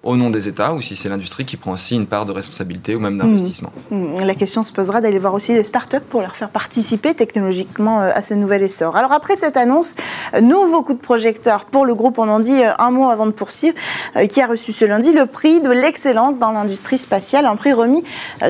au 0.02 0.16
nom 0.16 0.30
des 0.30 0.48
États 0.48 0.72
ou 0.72 0.80
si 0.80 0.96
c'est 0.96 1.10
l'industrie 1.10 1.44
qui 1.44 1.58
prend 1.58 1.72
aussi 1.72 1.94
une 1.94 2.06
part 2.06 2.24
de 2.24 2.32
responsabilité 2.32 2.94
ou 2.94 3.00
même 3.00 3.18
d'investissement. 3.18 3.70
Mmh. 3.90 3.96
Mmh. 3.96 4.20
La 4.20 4.34
question 4.34 4.62
se 4.62 4.72
posera 4.72 5.02
d'aller 5.02 5.18
voir 5.18 5.34
aussi 5.34 5.52
des 5.52 5.62
startups 5.62 6.00
pour 6.08 6.22
leur 6.22 6.36
faire 6.36 6.48
participer 6.48 7.14
technologiquement 7.14 8.00
euh, 8.00 8.10
à 8.14 8.22
ce 8.22 8.32
nouvel 8.32 8.62
essor. 8.62 8.96
Alors 8.96 9.12
après 9.12 9.36
cette 9.36 9.58
annonce, 9.58 9.96
euh, 10.34 10.40
nouveau 10.40 10.82
coup 10.82 10.94
de 10.94 10.98
projecteur 10.98 11.66
pour 11.66 11.84
le 11.84 11.94
groupe, 11.94 12.18
on 12.18 12.28
en 12.28 12.40
dit 12.40 12.62
euh, 12.62 12.72
un 12.78 12.90
mot 12.90 13.10
avant 13.10 13.26
de 13.26 13.30
poursuivre, 13.32 13.74
qui 14.28 14.40
a 14.40 14.46
reçu 14.46 14.72
ce 14.72 14.84
lundi 14.84 15.12
le 15.12 15.26
prix 15.26 15.60
de 15.60 15.70
l'excellence 15.70 16.38
dans 16.38 16.52
l'industrie 16.52 16.98
spatiale, 16.98 17.46
un 17.46 17.56
prix 17.56 17.72
remis 17.72 18.02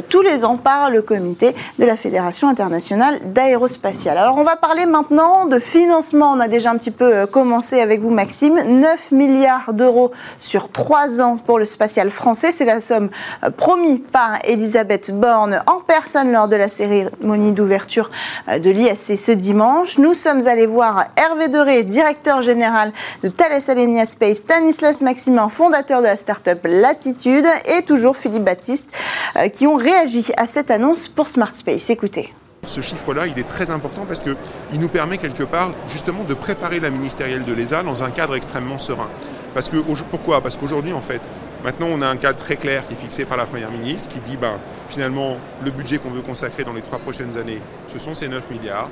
tous 0.09 0.23
les 0.23 0.45
ans 0.45 0.57
par 0.57 0.91
le 0.91 1.03
comité 1.03 1.55
de 1.79 1.85
la 1.85 1.97
Fédération 1.97 2.49
internationale 2.49 3.19
d'aérospatiale. 3.33 4.17
Alors 4.19 4.37
on 4.39 4.45
va 4.45 4.57
parler 4.57 4.87
maintenant 4.87 5.47
de 5.47 5.59
financement. 5.59 6.33
On 6.33 6.41
a 6.41 6.49
déjà 6.49 6.71
un 6.71 6.77
petit 6.77 6.91
peu 6.91 7.27
commencé 7.27 7.81
avec 7.81 8.01
vous 8.01 8.11
Maxime. 8.11 8.59
9 8.67 9.13
milliards 9.13 9.73
d'euros 9.73 10.13
sur 10.39 10.71
3 10.71 11.21
ans 11.21 11.40
pour 11.43 11.59
le 11.59 11.65
spatial 11.65 12.11
français. 12.11 12.53
C'est 12.53 12.65
la 12.65 12.81
somme 12.81 13.11
euh, 13.45 13.51
promise 13.51 14.01
par 14.13 14.39
Elisabeth 14.45 15.13
Borne 15.13 15.63
en 15.67 15.81
personne 15.81 16.33
lors 16.33 16.49
de 16.49 16.57
la 16.57 16.69
cérémonie 16.69 17.53
d'ouverture 17.53 18.11
euh, 18.49 18.59
de 18.59 18.71
l'ISC 18.71 19.17
ce 19.17 19.33
dimanche. 19.33 19.99
Nous 19.99 20.15
sommes 20.15 20.47
allés 20.47 20.67
voir 20.67 21.07
Hervé 21.17 21.49
Deré, 21.49 21.83
directeur 21.83 22.43
général 22.43 22.93
de 23.23 23.29
Thales 23.29 23.63
Alenia 23.69 24.07
Space, 24.07 24.39
Stanislas 24.39 25.03
Maximin, 25.03 25.49
fondateur 25.49 26.01
de 26.01 26.07
la 26.07 26.17
start-up 26.17 26.61
Latitude, 26.65 27.47
et 27.67 27.83
toujours 27.83 28.17
Philippe 28.17 28.45
Baptiste, 28.45 28.91
euh, 29.37 29.49
qui 29.49 29.67
ont 29.67 29.77
réagi 29.77 30.33
à 30.37 30.47
cette 30.47 30.71
annonce 30.71 31.09
pour 31.09 31.29
Smart 31.29 31.55
Space. 31.55 31.91
Écoutez. 31.91 32.33
Ce 32.67 32.83
chiffre-là, 32.83 33.27
il 33.27 33.39
est 33.39 33.47
très 33.47 33.71
important 33.71 34.05
parce 34.07 34.21
qu'il 34.21 34.37
nous 34.81 34.89
permet 34.89 35.17
quelque 35.17 35.45
part 35.45 35.71
justement 35.93 36.25
de 36.25 36.35
préparer 36.35 36.79
la 36.79 36.91
ministérielle 36.91 37.45
de 37.45 37.53
l'ESA 37.53 37.83
dans 37.83 38.03
un 38.03 38.11
cadre 38.11 38.37
extrêmement 38.37 38.79
serein. 38.79 39.09
Parce 39.55 39.69
que, 39.69 39.77
pourquoi? 40.11 40.41
Parce 40.41 40.57
qu'aujourd'hui, 40.57 40.93
en 40.93 41.01
fait, 41.01 41.21
maintenant, 41.65 41.89
on 41.91 42.03
a 42.03 42.09
un 42.09 42.17
cadre 42.17 42.39
très 42.39 42.57
clair 42.57 42.87
qui 42.87 42.95
est 42.95 42.97
fixé 42.97 43.25
par 43.25 43.37
la 43.37 43.47
Première 43.47 43.71
ministre 43.71 44.09
qui 44.09 44.21
dit, 44.21 44.37
ben, 44.37 44.59
finalement, 44.89 45.37
le 45.65 45.71
budget 45.71 45.99
qu'on 45.99 46.11
veut 46.11 46.23
consacrer 46.23 46.65
dans 46.65 46.73
les 46.73 46.83
trois 46.83 46.99
prochaines 46.99 47.37
années, 47.37 47.61
ce 47.89 47.99
sont 47.99 48.15
ces 48.15 48.29
9 48.29 48.51
milliards. 48.51 48.89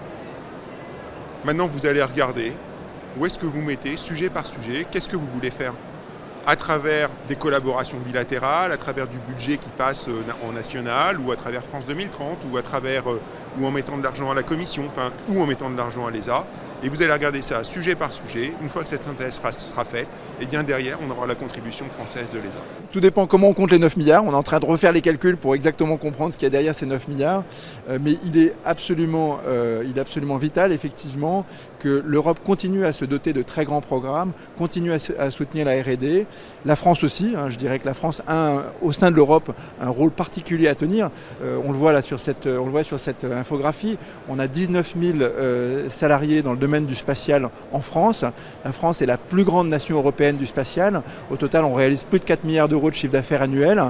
Maintenant, 1.45 1.69
vous 1.69 1.87
allez 1.87 2.03
regarder 2.03 2.53
où 3.17 3.27
est-ce 3.27 3.39
que 3.39 3.47
vous 3.47 3.63
mettez, 3.63 3.97
sujet 3.97 4.29
par 4.29 4.47
sujet, 4.47 4.87
qu'est-ce 4.91 5.09
que 5.09 5.17
vous 5.17 5.27
voulez 5.27 5.51
faire 5.51 5.75
à 6.47 6.57
travers 6.57 7.11
des 7.29 7.37
collaborations 7.37 7.99
bilatérales, 7.99 8.73
à 8.73 8.79
travers 8.79 9.07
du 9.07 9.19
budget 9.19 9.59
qui 9.59 9.69
passe 9.69 10.09
euh, 10.09 10.23
en 10.49 10.53
national, 10.53 11.21
ou 11.21 11.31
à 11.31 11.37
travers 11.37 11.63
France 11.63 11.85
2030, 11.85 12.47
ou 12.51 12.57
à 12.57 12.63
travers, 12.63 13.11
euh, 13.11 13.21
en 13.63 13.71
mettant 13.71 13.99
de 13.99 14.03
l'argent 14.03 14.31
à 14.31 14.35
la 14.35 14.43
Commission, 14.43 14.85
ou 15.29 15.43
en 15.43 15.47
mettant 15.47 15.69
de 15.69 15.77
l'argent 15.77 16.07
à 16.07 16.11
l'ESA. 16.11 16.47
Et 16.85 16.89
vous 16.89 17.03
allez 17.03 17.13
regarder 17.13 17.43
ça 17.43 17.65
sujet 17.65 17.97
par 17.97 18.13
sujet. 18.13 18.53
Une 18.63 18.69
fois 18.69 18.85
que 18.85 18.89
cette 18.89 19.05
synthèse 19.05 19.41
sera 19.53 19.85
faite, 19.85 20.07
et 20.41 20.45
eh 20.45 20.47
bien 20.47 20.63
derrière, 20.63 20.99
on 21.05 21.11
aura 21.11 21.27
la 21.27 21.35
contribution 21.35 21.87
française 21.87 22.31
de 22.33 22.39
l'ESA. 22.39 22.61
Tout 22.93 23.01
dépend 23.01 23.27
comment 23.27 23.49
on 23.49 23.53
compte 23.53 23.73
les 23.73 23.81
9 23.81 23.97
milliards. 23.97 24.25
On 24.25 24.31
est 24.31 24.37
en 24.37 24.45
train 24.45 24.61
de 24.61 24.65
refaire 24.65 24.93
les 24.93 25.01
calculs 25.01 25.37
pour 25.37 25.57
exactement 25.57 25.97
comprendre 25.97 26.33
ce 26.33 26.39
qu'il 26.39 26.47
y 26.47 26.47
a 26.47 26.51
derrière 26.51 26.77
ces 26.77 26.87
9 26.87 27.09
milliards. 27.09 27.43
Euh, 27.91 27.99
mais 28.01 28.17
il 28.25 28.39
est, 28.39 28.55
absolument, 28.65 29.41
euh, 29.49 29.83
il 29.89 29.99
est 29.99 30.01
absolument 30.01 30.37
vital, 30.37 30.71
effectivement, 30.71 31.45
que 31.81 32.01
l'Europe 32.07 32.39
continue 32.45 32.85
à 32.85 32.93
se 32.93 33.05
doter 33.05 33.33
de 33.33 33.43
très 33.43 33.65
grands 33.65 33.81
programmes, 33.81 34.31
continue 34.57 34.93
à, 34.93 35.31
soutenir 35.31 35.67
la 35.67 35.83
RD. 35.83 36.27
La 36.65 36.77
France 36.77 37.03
aussi. 37.03 37.35
Hein. 37.37 37.49
je 37.49 37.57
dirais 37.57 37.81
que 37.81 37.87
la 37.87 37.95
France 37.95 38.23
a, 38.29 38.63
au 38.83 38.93
sein 38.93 39.11
de 39.11 39.17
l'Europe, 39.17 39.53
un 39.81 39.91
rôle 39.91 40.13
particulier 40.13 40.69
à 40.69 40.77
tenir. 40.77 41.11
Euh, 41.43 41.59
on, 41.65 41.73
le 41.73 41.79
voit 41.79 41.93
là 41.93 42.03
sur 42.03 42.21
cette, 42.21 42.47
on 42.47 42.67
le 42.67 42.71
voit 42.71 42.85
sur 42.85 43.01
cette 43.01 43.25
infographie. 43.25 43.99
On 44.29 44.39
a 44.39 44.47
19 44.47 44.95
000 44.97 45.19
salariés 45.89 46.43
dans 46.43 46.53
le 46.53 46.68
domaine 46.69 46.85
du 46.85 46.95
spatial 46.95 47.49
en 47.73 47.81
France. 47.81 48.25
La 48.63 48.73
France 48.73 49.01
est 49.01 49.07
la 49.07 49.17
plus 49.17 49.45
grande 49.45 49.69
nation 49.69 49.97
européenne 49.97 50.37
du 50.37 50.45
spatial. 50.45 51.01
Au 51.31 51.37
total, 51.37 51.65
on 51.65 51.73
réalise 51.73 52.05
plus 52.05 52.19
de 52.19 52.25
4 52.25 52.45
milliards 52.45 52.69
d'euros 52.69 52.91
de 52.91 52.95
chiffre 52.95 53.13
d'affaires 53.13 53.41
annuel. 53.41 53.83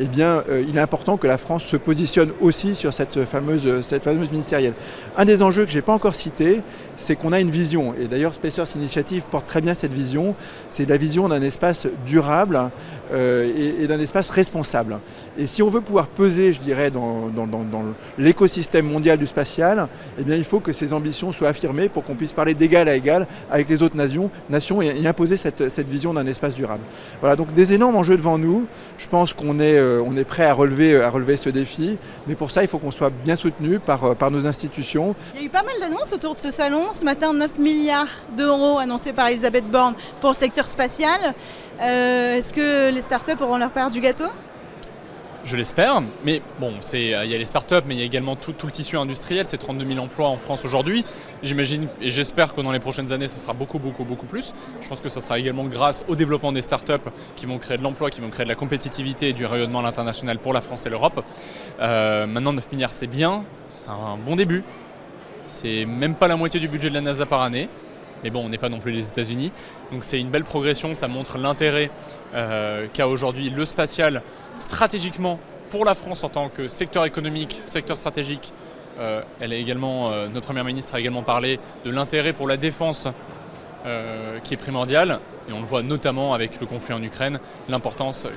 Eh 0.00 0.06
bien, 0.06 0.42
euh, 0.48 0.64
il 0.66 0.78
est 0.78 0.80
important 0.80 1.18
que 1.18 1.26
la 1.26 1.36
France 1.36 1.64
se 1.64 1.76
positionne 1.76 2.30
aussi 2.40 2.74
sur 2.74 2.94
cette 2.94 3.26
fameuse, 3.26 3.82
cette 3.82 4.02
fameuse 4.02 4.30
ministérielle. 4.30 4.72
Un 5.18 5.26
des 5.26 5.42
enjeux 5.42 5.66
que 5.66 5.70
je 5.70 5.76
n'ai 5.76 5.82
pas 5.82 5.92
encore 5.92 6.14
cité, 6.14 6.62
c'est 6.96 7.16
qu'on 7.16 7.32
a 7.32 7.40
une 7.40 7.50
vision. 7.50 7.94
Et 8.00 8.06
d'ailleurs, 8.06 8.32
Spacers 8.32 8.76
Initiative 8.76 9.24
porte 9.30 9.46
très 9.46 9.60
bien 9.60 9.74
cette 9.74 9.92
vision. 9.92 10.34
C'est 10.70 10.88
la 10.88 10.96
vision 10.96 11.28
d'un 11.28 11.42
espace 11.42 11.86
durable 12.06 12.70
euh, 13.12 13.76
et, 13.80 13.86
d'un 13.86 14.00
espace 14.00 14.30
responsable. 14.30 14.98
Et 15.36 15.46
si 15.46 15.62
on 15.62 15.68
veut 15.68 15.80
pouvoir 15.80 16.06
peser, 16.06 16.52
je 16.52 16.60
dirais, 16.60 16.90
dans, 16.90 17.30
l'écosystème 18.18 18.86
mondial 18.86 19.18
du 19.18 19.26
spatial, 19.26 19.88
eh 20.18 20.22
bien, 20.22 20.36
il 20.36 20.44
faut 20.44 20.60
que 20.60 20.72
ces 20.72 20.92
ambitions 20.92 21.32
soient 21.32 21.48
affirmées 21.48 21.88
pour 21.88 22.04
qu'on 22.04 22.14
puisse 22.22 22.32
parler 22.32 22.54
d'égal 22.54 22.88
à 22.88 22.94
égal 22.94 23.26
avec 23.50 23.68
les 23.68 23.82
autres 23.82 23.96
nations, 23.96 24.30
nations 24.48 24.80
et, 24.80 25.04
imposer 25.08 25.36
cette, 25.36 25.88
vision 25.88 26.14
d'un 26.14 26.24
espace 26.28 26.54
durable. 26.54 26.82
Voilà, 27.20 27.34
donc 27.34 27.52
des 27.52 27.74
énormes 27.74 27.96
enjeux 27.96 28.16
devant 28.16 28.38
nous. 28.38 28.66
Je 28.96 29.08
pense 29.08 29.32
qu'on 29.32 29.58
est, 29.58 29.76
euh, 29.76 30.00
on 30.06 30.16
est 30.16 30.22
prêt 30.22 30.44
à 30.44 30.54
relever, 30.54 31.02
à 31.02 31.10
relever 31.10 31.36
ce 31.36 31.50
défi. 31.50 31.98
Mais 32.28 32.36
pour 32.36 32.52
ça, 32.52 32.62
il 32.62 32.68
faut 32.68 32.78
qu'on 32.78 32.92
soit 32.92 33.10
bien 33.10 33.34
soutenu 33.34 33.80
par, 33.80 34.04
euh, 34.04 34.14
par 34.14 34.30
nos 34.30 34.46
institutions. 34.46 35.16
Il 35.34 35.40
y 35.40 35.42
a 35.42 35.46
eu 35.46 35.50
pas 35.50 35.64
mal 35.64 35.74
d'annonces 35.80 36.12
autour 36.12 36.34
de 36.34 36.38
ce 36.38 36.52
salon. 36.52 36.92
Ce 36.92 37.04
matin, 37.04 37.32
9 37.32 37.58
milliards 37.58 38.06
d'euros 38.36 38.78
annoncés 38.78 39.12
par 39.12 39.26
Elisabeth 39.26 39.68
Borne 39.68 39.94
pour 40.20 40.30
le 40.30 40.36
secteur 40.36 40.68
spatial. 40.68 41.34
Euh, 41.82 42.36
est-ce 42.36 42.52
que 42.52 42.94
les 42.94 43.02
startups 43.02 43.42
auront 43.42 43.56
leur 43.56 43.70
part 43.70 43.90
du 43.90 44.00
gâteau? 44.00 44.30
Je 45.44 45.56
l'espère, 45.56 46.02
mais 46.24 46.40
bon, 46.60 46.74
il 46.92 47.00
y 47.00 47.14
a 47.14 47.24
les 47.24 47.46
startups, 47.46 47.82
mais 47.86 47.94
il 47.94 47.98
y 47.98 48.02
a 48.02 48.04
également 48.04 48.36
tout, 48.36 48.54
le 48.64 48.70
tissu 48.70 48.96
industriel, 48.96 49.46
c'est 49.46 49.56
32 49.56 49.86
000 49.86 49.98
emplois 49.98 50.28
en 50.28 50.36
France 50.36 50.64
aujourd'hui. 50.64 51.04
J'imagine 51.42 51.88
et 52.00 52.10
j'espère 52.10 52.54
que 52.54 52.60
dans 52.60 52.70
les 52.70 52.78
prochaines 52.78 53.12
années, 53.12 53.28
ce 53.28 53.40
sera 53.40 53.52
beaucoup, 53.52 53.78
beaucoup, 53.78 54.04
beaucoup 54.04 54.26
plus. 54.26 54.52
Je 54.80 54.88
pense 54.88 55.00
que 55.00 55.08
ça 55.08 55.20
sera 55.20 55.38
également 55.38 55.64
grâce 55.64 56.04
au 56.08 56.14
développement 56.14 56.52
des 56.52 56.62
startups 56.62 56.92
qui 57.34 57.46
vont 57.46 57.58
créer 57.58 57.78
de 57.78 57.82
l'emploi, 57.82 58.10
qui 58.10 58.20
vont 58.20 58.30
créer 58.30 58.44
de 58.44 58.50
la 58.50 58.54
compétitivité 58.54 59.30
et 59.30 59.32
du 59.32 59.44
rayonnement 59.44 59.80
à 59.80 59.82
l'international 59.82 60.38
pour 60.38 60.52
la 60.52 60.60
France 60.60 60.86
et 60.86 60.90
l'Europe. 60.90 61.24
Euh, 61.80 62.26
maintenant, 62.26 62.52
9 62.52 62.70
milliards, 62.72 62.92
c'est 62.92 63.08
bien, 63.08 63.44
c'est 63.66 63.88
un 63.88 64.16
bon 64.16 64.36
début. 64.36 64.62
C'est 65.46 65.84
même 65.84 66.14
pas 66.14 66.28
la 66.28 66.36
moitié 66.36 66.60
du 66.60 66.68
budget 66.68 66.88
de 66.88 66.94
la 66.94 67.00
NASA 67.00 67.26
par 67.26 67.42
année. 67.42 67.68
Mais 68.22 68.30
bon, 68.30 68.44
on 68.44 68.48
n'est 68.48 68.58
pas 68.58 68.68
non 68.68 68.78
plus 68.78 68.92
les 68.92 69.08
États-Unis. 69.08 69.50
Donc 69.90 70.04
c'est 70.04 70.20
une 70.20 70.30
belle 70.30 70.44
progression, 70.44 70.94
ça 70.94 71.08
montre 71.08 71.38
l'intérêt 71.38 71.90
euh, 72.34 72.86
qu'a 72.92 73.08
aujourd'hui 73.08 73.50
le 73.50 73.64
spatial 73.64 74.22
stratégiquement 74.58 75.38
pour 75.70 75.84
la 75.84 75.94
France 75.94 76.24
en 76.24 76.28
tant 76.28 76.48
que 76.48 76.68
secteur 76.68 77.04
économique, 77.04 77.58
secteur 77.62 77.96
stratégique. 77.96 78.52
Euh, 79.00 79.22
elle 79.40 79.52
est 79.52 79.60
également, 79.60 80.10
euh, 80.10 80.28
notre 80.28 80.46
Première 80.46 80.64
ministre 80.64 80.94
a 80.94 81.00
également 81.00 81.22
parlé 81.22 81.58
de 81.84 81.90
l'intérêt 81.90 82.32
pour 82.32 82.46
la 82.46 82.56
défense 82.56 83.08
qui 84.44 84.54
est 84.54 84.58
primordial. 84.58 85.18
Et 85.48 85.52
on 85.52 85.58
le 85.58 85.66
voit 85.66 85.82
notamment 85.82 86.34
avec 86.34 86.60
le 86.60 86.66
conflit 86.68 86.94
en 86.94 87.02
Ukraine, 87.02 87.40
l'importance 87.68 88.28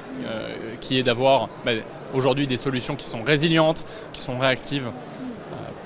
qui 0.81 0.97
est 0.97 1.03
d'avoir 1.03 1.49
bah, 1.63 1.73
aujourd'hui 2.15 2.47
des 2.47 2.57
solutions 2.57 2.95
qui 2.95 3.05
sont 3.05 3.21
résilientes, 3.21 3.85
qui 4.11 4.21
sont 4.21 4.39
réactives 4.39 4.89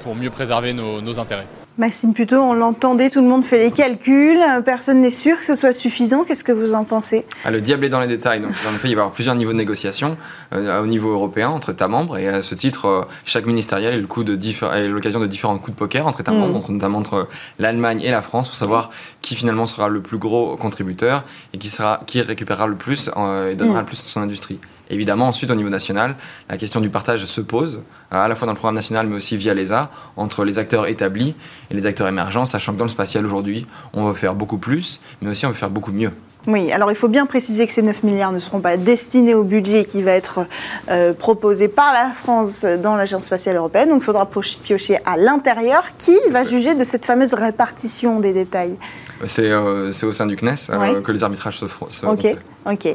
pour 0.02 0.16
mieux 0.16 0.30
préserver 0.30 0.72
nos 0.72 1.20
intérêts. 1.20 1.59
Maxime 1.80 2.14
Puto, 2.14 2.36
on 2.36 2.54
l'entendait, 2.54 3.10
tout 3.10 3.22
le 3.22 3.28
monde 3.30 3.46
fait 3.46 3.58
les 3.58 3.72
calculs, 3.72 4.38
personne 4.66 5.00
n'est 5.00 5.10
sûr 5.10 5.38
que 5.38 5.46
ce 5.46 5.56
soit 5.56 5.72
suffisant. 5.72 6.26
Qu'est-ce 6.26 6.44
que 6.44 6.52
vous 6.52 6.74
en 6.74 6.84
pensez? 6.84 7.24
Ah, 7.46 7.52
Le 7.52 7.62
diable 7.62 7.86
est 7.86 7.90
dans 7.90 8.02
les 8.02 8.08
détails. 8.08 8.42
Donc, 8.42 8.52
en 8.70 8.76
effet, 8.76 8.90
il 8.90 8.96
va 8.96 9.00
y 9.00 9.02
avoir 9.04 9.12
plusieurs 9.14 9.36
niveaux 9.36 9.54
de 9.54 9.58
négociation 9.58 10.18
euh, 10.54 10.84
au 10.84 10.88
niveau 10.88 11.10
européen 11.14 11.48
entre 11.48 11.72
États 11.72 11.88
membres. 11.88 12.18
Et 12.18 12.28
à 12.28 12.42
ce 12.42 12.54
titre, 12.54 12.86
euh, 12.86 13.02
chaque 13.24 13.46
ministériel 13.46 13.94
est 13.94 14.88
l'occasion 14.90 15.22
de 15.22 15.26
différents 15.26 15.58
coups 15.58 15.72
de 15.72 15.80
poker 15.80 16.06
entre 16.06 16.20
États 16.20 16.34
membres, 16.34 16.70
mm. 16.70 16.74
notamment 16.74 16.98
entre 16.98 17.30
l'Allemagne 17.60 18.02
et 18.04 18.12
la 18.12 18.22
France, 18.22 18.50
pour 18.50 18.58
savoir 18.58 18.90
qui 19.22 19.36
finalement 19.36 19.66
sera 19.66 19.88
le 19.88 20.02
plus 20.02 20.18
gros 20.18 20.58
contributeur 20.58 21.24
et 21.54 21.60
qui, 21.60 21.70
sera, 21.70 22.02
qui 22.06 22.22
récupérera 22.22 22.68
le 22.68 22.76
plus 22.76 23.10
euh, 23.16 23.52
et 23.52 23.56
donnera 23.56 23.78
mm. 23.78 23.84
le 23.84 23.86
plus 23.86 24.02
à 24.02 24.04
son 24.04 24.22
industrie. 24.22 24.60
Évidemment, 24.92 25.28
ensuite, 25.28 25.52
au 25.52 25.56
niveau 25.56 25.70
national, 25.70 26.16
la 26.50 26.58
question 26.58 26.82
du 26.82 26.90
partage 26.90 27.24
se 27.26 27.42
pose, 27.42 27.82
à 28.10 28.28
la 28.28 28.36
fois 28.36 28.48
dans 28.48 28.54
le 28.54 28.58
programme 28.58 28.76
national, 28.76 29.06
mais 29.06 29.16
aussi 29.16 29.38
via 29.38 29.54
l'ESA, 29.54 29.92
entre 30.18 30.44
les 30.44 30.58
acteurs 30.58 30.88
établis 30.88 31.36
et 31.72 31.76
les 31.76 31.86
acteurs 31.86 32.08
émergents, 32.08 32.46
sachant 32.46 32.74
que 32.74 32.78
dans 32.78 32.86
le 32.86 32.90
spatial 32.90 33.26
aujourd'hui, 33.26 33.66
on 33.94 34.08
veut 34.08 34.14
faire 34.14 34.36
beaucoup 34.36 34.58
plus, 34.58 35.00
mais 35.22 35.30
aussi 35.30 35.46
on 35.46 35.50
veut 35.50 35.56
faire 35.56 35.70
beaucoup 35.70 35.92
mieux. 35.92 36.12
Oui, 36.48 36.72
alors 36.72 36.90
il 36.90 36.96
faut 36.96 37.10
bien 37.10 37.26
préciser 37.26 37.68
que 37.68 37.74
ces 37.74 37.82
9 37.82 38.04
milliards 38.04 38.32
ne 38.32 38.40
seront 38.40 38.62
pas 38.62 38.78
destinés 38.78 39.34
au 39.34 39.44
budget 39.44 39.84
qui 39.84 40.02
va 40.02 40.12
être 40.12 40.46
euh, 40.90 41.14
proposé 41.14 41.68
par 41.68 41.92
la 41.92 42.12
France 42.12 42.64
dans 42.64 42.96
l'Agence 42.96 43.26
spatiale 43.26 43.58
européenne. 43.58 43.90
Donc 43.90 44.02
il 44.02 44.06
faudra 44.06 44.28
piocher 44.64 45.00
à 45.06 45.18
l'intérieur. 45.18 45.84
Qui 45.98 46.18
va 46.32 46.44
juger 46.44 46.76
de 46.76 46.84
cette 46.86 47.06
fameuse 47.06 47.34
répartition 47.34 48.22
des 48.22 48.32
détails? 48.32 48.78
C'est 49.26 49.52
au 49.52 50.14
sein 50.14 50.28
du 50.28 50.38
CNES 50.38 51.02
que 51.04 51.12
les 51.12 51.24
arbitrages 51.24 51.60
se 51.60 51.66
feront. 51.66 51.90
Ok. 52.08 52.38
Ok. 52.72 52.88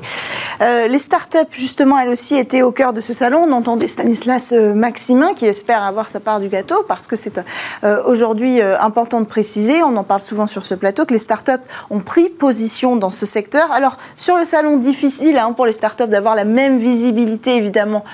Euh, 0.61 0.87
les 0.87 0.99
startups, 0.99 1.39
justement, 1.51 1.99
elles 1.99 2.09
aussi 2.09 2.37
étaient 2.37 2.63
au 2.63 2.71
cœur 2.71 2.93
de 2.93 3.01
ce 3.01 3.13
salon. 3.13 3.45
On 3.49 3.53
entendait 3.53 3.89
Stanislas 3.89 4.53
euh, 4.53 4.73
Maximin 4.73 5.35
qui 5.35 5.47
espère 5.47 5.83
avoir 5.83 6.09
sa 6.09 6.21
part 6.21 6.39
du 6.39 6.49
gâteau 6.49 6.85
parce 6.87 7.09
que 7.09 7.17
c'est 7.17 7.41
euh, 7.83 8.03
aujourd'hui 8.07 8.63
important 8.63 9.21
de 9.21 9.27
préciser, 9.27 9.83
on 9.83 9.97
en 9.97 10.05
parle 10.05 10.21
souvent 10.21 10.47
sur 10.47 10.65
ce 10.65 10.75
plateau, 10.75 11.05
que 11.05 11.13
les 11.13 11.19
startups 11.19 11.53
ont 11.91 12.01
pris 12.01 12.29
position 12.29 12.97
dans 12.97 13.11
ce 13.11 13.27
secteur. 13.27 13.73
Alors, 13.73 13.97
sur 14.17 14.37
le 14.37 14.45
salon, 14.45 14.77
difficile 14.77 15.39
hein, 15.39 15.53
pour 15.53 15.67
les 15.67 15.73
startups 15.73 16.07
d'avoir 16.07 16.37
la 16.37 16.45
même 16.45 16.79
visibilité, 16.79 17.57
évidemment, 17.57 18.05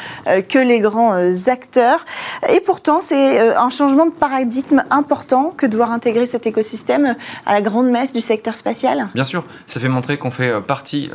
que 0.49 0.59
les 0.59 0.79
grands 0.79 1.15
acteurs. 1.49 2.05
Et 2.49 2.61
pourtant, 2.61 3.01
c'est 3.01 3.57
un 3.57 3.71
changement 3.71 4.07
de 4.07 4.13
paradigme 4.13 4.83
important 4.91 5.53
que 5.57 5.67
de 5.67 5.77
voir 5.77 5.93
intégrer 5.93 6.27
cet 6.27 6.47
écosystème 6.47 7.17
à 7.47 7.53
la 7.53 7.61
grande 7.61 7.91
messe 7.91 8.13
du 8.13 8.21
secteur 8.21 8.57
spatial. 8.57 9.09
Bien 9.15 9.25
sûr, 9.25 9.45
ça 9.67 9.81
fait 9.81 9.89
montrer 9.89 10.17
qu'on 10.19 10.31
fait 10.31 10.61
partie. 10.61 11.11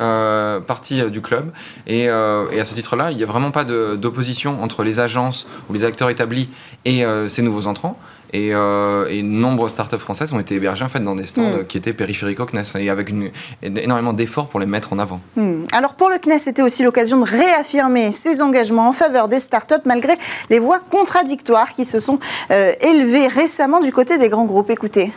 Partie 0.65 1.01
euh, 1.01 1.09
du 1.09 1.21
club. 1.21 1.51
Euh, 1.89 2.49
et, 2.51 2.59
à 2.59 2.65
ce 2.65 2.73
titre-là, 2.73 3.11
il 3.11 3.17
n'y 3.17 3.23
a 3.23 3.25
vraiment 3.25 3.51
pas 3.51 3.63
d'opposition 3.63 4.61
entre 4.61 4.83
les 4.83 4.99
agences 4.99 5.47
ou 5.69 5.73
les 5.73 5.83
acteurs 5.83 6.09
établis 6.09 6.49
et 6.85 7.03
ces 7.27 7.41
nouveaux 7.41 7.67
entrants. 7.67 7.97
Et, 8.33 8.49
et, 8.49 9.23
nombreuses 9.23 9.71
startups 9.71 9.97
françaises 9.97 10.33
ont 10.33 10.39
été 10.39 10.55
hébergées 10.55 10.83
en 10.83 10.89
fait, 10.89 10.99
dans 10.99 11.15
des 11.15 11.25
stands 11.25 11.61
hmm. 11.61 11.65
qui 11.67 11.77
étaient 11.77 11.93
périphériques 11.93 12.39
au 12.39 12.45
CNES 12.45 12.63
et 12.79 12.89
avec 12.89 13.09
une, 13.09 13.29
énormément 13.63 14.13
d'efforts 14.13 14.47
pour 14.47 14.59
les 14.59 14.65
mettre 14.65 14.93
en 14.93 14.99
avant. 14.99 15.21
Hmm. 15.35 15.63
Alors 15.71 15.93
pour 15.93 16.09
le 16.09 16.17
CNES, 16.17 16.39
c'était 16.39 16.61
aussi 16.61 16.83
l'occasion 16.83 17.19
de 17.19 17.29
réaffirmer 17.29 18.11
ses 18.11 18.41
engagements 18.41 18.89
en 18.89 18.93
faveur 18.93 19.27
des 19.27 19.39
startups 19.39 19.75
malgré 19.85 20.17
les 20.49 20.59
voix 20.59 20.79
contradictoires 20.79 21.73
qui 21.73 21.85
se 21.85 21.99
sont 21.99 22.19
élevées 22.49 23.27
récemment 23.27 23.79
du 23.79 23.91
côté 23.91 24.17
des 24.17 24.29
grands 24.29 24.45
groupes. 24.45 24.69
Écoutez 24.69 25.13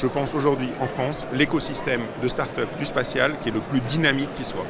je 0.00 0.06
pense 0.06 0.34
aujourd'hui 0.34 0.70
en 0.80 0.86
France, 0.86 1.26
l'écosystème 1.32 2.02
de 2.22 2.28
start-up 2.28 2.68
du 2.78 2.84
spatial 2.84 3.38
qui 3.40 3.48
est 3.48 3.52
le 3.52 3.60
plus 3.60 3.80
dynamique 3.80 4.34
qui 4.34 4.44
soit. 4.44 4.66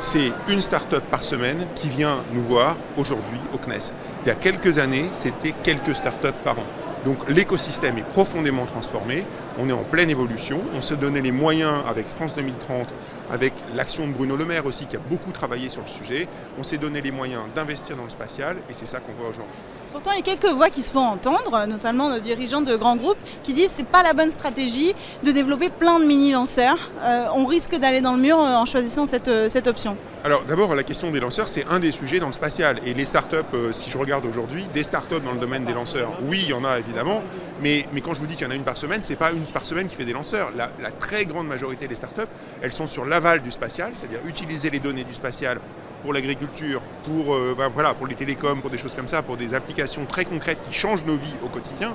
C'est 0.00 0.32
une 0.48 0.60
start-up 0.60 1.02
par 1.10 1.24
semaine 1.24 1.66
qui 1.74 1.88
vient 1.88 2.22
nous 2.32 2.42
voir 2.42 2.76
aujourd'hui 2.96 3.40
au 3.52 3.58
CNES. 3.58 3.92
Il 4.24 4.28
y 4.28 4.30
a 4.30 4.36
quelques 4.36 4.78
années, 4.78 5.06
c'était 5.12 5.52
quelques 5.62 5.96
start-up 5.96 6.34
par 6.44 6.58
an. 6.58 6.66
Donc 7.04 7.28
l'écosystème 7.28 7.98
est 7.98 8.02
profondément 8.02 8.66
transformé, 8.66 9.24
on 9.58 9.68
est 9.68 9.72
en 9.72 9.84
pleine 9.84 10.10
évolution, 10.10 10.60
on 10.74 10.82
s'est 10.82 10.96
donné 10.96 11.20
les 11.20 11.32
moyens 11.32 11.82
avec 11.88 12.06
France 12.06 12.34
2030, 12.34 12.92
avec 13.30 13.52
l'action 13.74 14.06
de 14.06 14.12
Bruno 14.12 14.36
Le 14.36 14.44
Maire 14.44 14.66
aussi 14.66 14.86
qui 14.86 14.96
a 14.96 15.00
beaucoup 15.00 15.30
travaillé 15.30 15.68
sur 15.68 15.80
le 15.80 15.88
sujet, 15.88 16.28
on 16.58 16.64
s'est 16.64 16.78
donné 16.78 17.00
les 17.00 17.12
moyens 17.12 17.42
d'investir 17.54 17.96
dans 17.96 18.04
le 18.04 18.10
spatial 18.10 18.56
et 18.68 18.74
c'est 18.74 18.86
ça 18.86 18.98
qu'on 18.98 19.12
voit 19.12 19.28
aujourd'hui. 19.28 19.54
Pourtant, 19.92 20.10
il 20.12 20.16
y 20.16 20.20
a 20.20 20.22
quelques 20.22 20.52
voix 20.54 20.68
qui 20.68 20.82
se 20.82 20.92
font 20.92 21.00
entendre, 21.00 21.64
notamment 21.66 22.10
nos 22.10 22.20
dirigeants 22.20 22.60
de 22.60 22.76
grands 22.76 22.96
groupes, 22.96 23.16
qui 23.42 23.54
disent 23.54 23.70
que 23.70 23.76
ce 23.76 23.82
n'est 23.82 23.88
pas 23.88 24.02
la 24.02 24.12
bonne 24.12 24.28
stratégie 24.28 24.94
de 25.24 25.30
développer 25.30 25.70
plein 25.70 25.98
de 25.98 26.04
mini-lanceurs. 26.04 26.90
Euh, 27.02 27.26
on 27.34 27.46
risque 27.46 27.74
d'aller 27.74 28.02
dans 28.02 28.14
le 28.14 28.20
mur 28.20 28.38
euh, 28.38 28.54
en 28.54 28.66
choisissant 28.66 29.06
cette, 29.06 29.28
euh, 29.28 29.48
cette 29.48 29.66
option. 29.66 29.96
Alors 30.24 30.44
d'abord, 30.44 30.74
la 30.74 30.82
question 30.82 31.10
des 31.10 31.20
lanceurs, 31.20 31.48
c'est 31.48 31.64
un 31.70 31.78
des 31.78 31.90
sujets 31.90 32.18
dans 32.18 32.26
le 32.26 32.34
spatial. 32.34 32.80
Et 32.84 32.92
les 32.92 33.06
startups, 33.06 33.36
si 33.72 33.88
je 33.88 33.96
regarde 33.96 34.26
aujourd'hui, 34.26 34.66
des 34.74 34.82
startups 34.82 35.20
dans 35.24 35.32
le 35.32 35.38
domaine 35.38 35.64
des 35.64 35.72
lanceurs, 35.72 36.10
oui, 36.28 36.40
il 36.42 36.50
y 36.50 36.52
en 36.52 36.64
a 36.64 36.78
évidemment, 36.78 37.22
mais, 37.62 37.86
quand 38.04 38.14
je 38.14 38.20
vous 38.20 38.26
dis 38.26 38.34
qu'il 38.34 38.44
y 38.44 38.48
en 38.48 38.52
a 38.52 38.56
une 38.56 38.64
par 38.64 38.76
semaine, 38.76 39.00
ce 39.00 39.10
n'est 39.10 39.16
pas 39.16 39.32
une 39.32 39.44
par 39.44 39.64
semaine 39.64 39.88
qui 39.88 39.96
fait 39.96 40.04
des 40.04 40.12
lanceurs. 40.12 40.50
La, 40.54 40.70
la 40.82 40.90
très 40.90 41.24
grande 41.24 41.46
majorité 41.46 41.88
des 41.88 41.94
startups, 41.94 42.28
elles 42.60 42.72
sont 42.72 42.88
sur 42.88 43.06
l'aval 43.06 43.40
du 43.40 43.50
spatial, 43.50 43.92
c'est-à-dire 43.94 44.20
utiliser 44.26 44.70
les 44.70 44.80
données 44.80 45.04
du 45.04 45.14
spatial 45.14 45.60
pour 46.02 46.12
l'agriculture, 46.12 46.80
pour, 47.04 47.34
euh, 47.34 47.54
voilà, 47.72 47.94
pour 47.94 48.06
les 48.06 48.14
télécoms, 48.14 48.60
pour 48.60 48.70
des 48.70 48.78
choses 48.78 48.94
comme 48.94 49.08
ça, 49.08 49.22
pour 49.22 49.36
des 49.36 49.54
applications 49.54 50.04
très 50.06 50.24
concrètes 50.24 50.58
qui 50.62 50.72
changent 50.72 51.04
nos 51.04 51.16
vies 51.16 51.34
au 51.44 51.48
quotidien. 51.48 51.94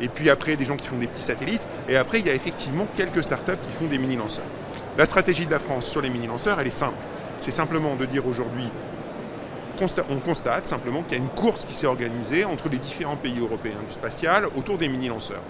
Et 0.00 0.08
puis 0.08 0.30
après, 0.30 0.56
des 0.56 0.64
gens 0.64 0.76
qui 0.76 0.86
font 0.86 0.98
des 0.98 1.06
petits 1.06 1.22
satellites. 1.22 1.66
Et 1.88 1.96
après, 1.96 2.20
il 2.20 2.26
y 2.26 2.30
a 2.30 2.34
effectivement 2.34 2.86
quelques 2.94 3.24
startups 3.24 3.58
qui 3.62 3.72
font 3.72 3.86
des 3.86 3.98
mini-lanceurs. 3.98 4.44
La 4.96 5.06
stratégie 5.06 5.46
de 5.46 5.50
la 5.50 5.58
France 5.58 5.86
sur 5.86 6.00
les 6.00 6.10
mini-lanceurs, 6.10 6.60
elle 6.60 6.66
est 6.66 6.70
simple. 6.70 7.02
C'est 7.38 7.52
simplement 7.52 7.96
de 7.96 8.04
dire 8.04 8.26
aujourd'hui, 8.26 8.70
on 10.10 10.18
constate 10.18 10.66
simplement 10.66 11.02
qu'il 11.02 11.12
y 11.18 11.20
a 11.20 11.22
une 11.22 11.30
course 11.30 11.64
qui 11.64 11.74
s'est 11.74 11.86
organisée 11.86 12.44
entre 12.44 12.68
les 12.68 12.78
différents 12.78 13.16
pays 13.16 13.38
européens 13.38 13.80
du 13.86 13.92
spatial 13.92 14.46
autour 14.56 14.78
des 14.78 14.88
mini-lanceurs. 14.88 15.42